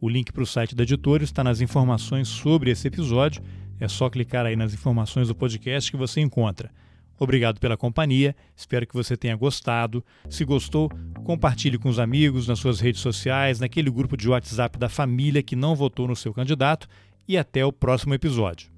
O 0.00 0.08
link 0.08 0.32
para 0.32 0.42
o 0.42 0.46
site 0.46 0.74
da 0.74 0.84
editora 0.84 1.22
está 1.22 1.44
nas 1.44 1.60
informações 1.60 2.28
sobre 2.28 2.70
esse 2.70 2.88
episódio. 2.88 3.42
É 3.78 3.88
só 3.88 4.08
clicar 4.08 4.46
aí 4.46 4.56
nas 4.56 4.72
informações 4.72 5.28
do 5.28 5.34
podcast 5.34 5.90
que 5.90 5.98
você 5.98 6.20
encontra. 6.20 6.70
Obrigado 7.18 7.60
pela 7.60 7.76
companhia, 7.76 8.34
espero 8.56 8.86
que 8.86 8.94
você 8.94 9.16
tenha 9.16 9.36
gostado. 9.36 10.04
Se 10.28 10.44
gostou, 10.44 10.90
compartilhe 11.22 11.78
com 11.78 11.88
os 11.88 11.98
amigos 11.98 12.48
nas 12.48 12.58
suas 12.58 12.80
redes 12.80 13.00
sociais, 13.00 13.60
naquele 13.60 13.90
grupo 13.90 14.16
de 14.16 14.28
WhatsApp 14.28 14.78
da 14.78 14.88
família 14.88 15.42
que 15.42 15.54
não 15.56 15.74
votou 15.74 16.08
no 16.08 16.16
seu 16.16 16.34
candidato 16.34 16.88
e 17.26 17.38
até 17.38 17.64
o 17.64 17.72
próximo 17.72 18.14
episódio. 18.14 18.73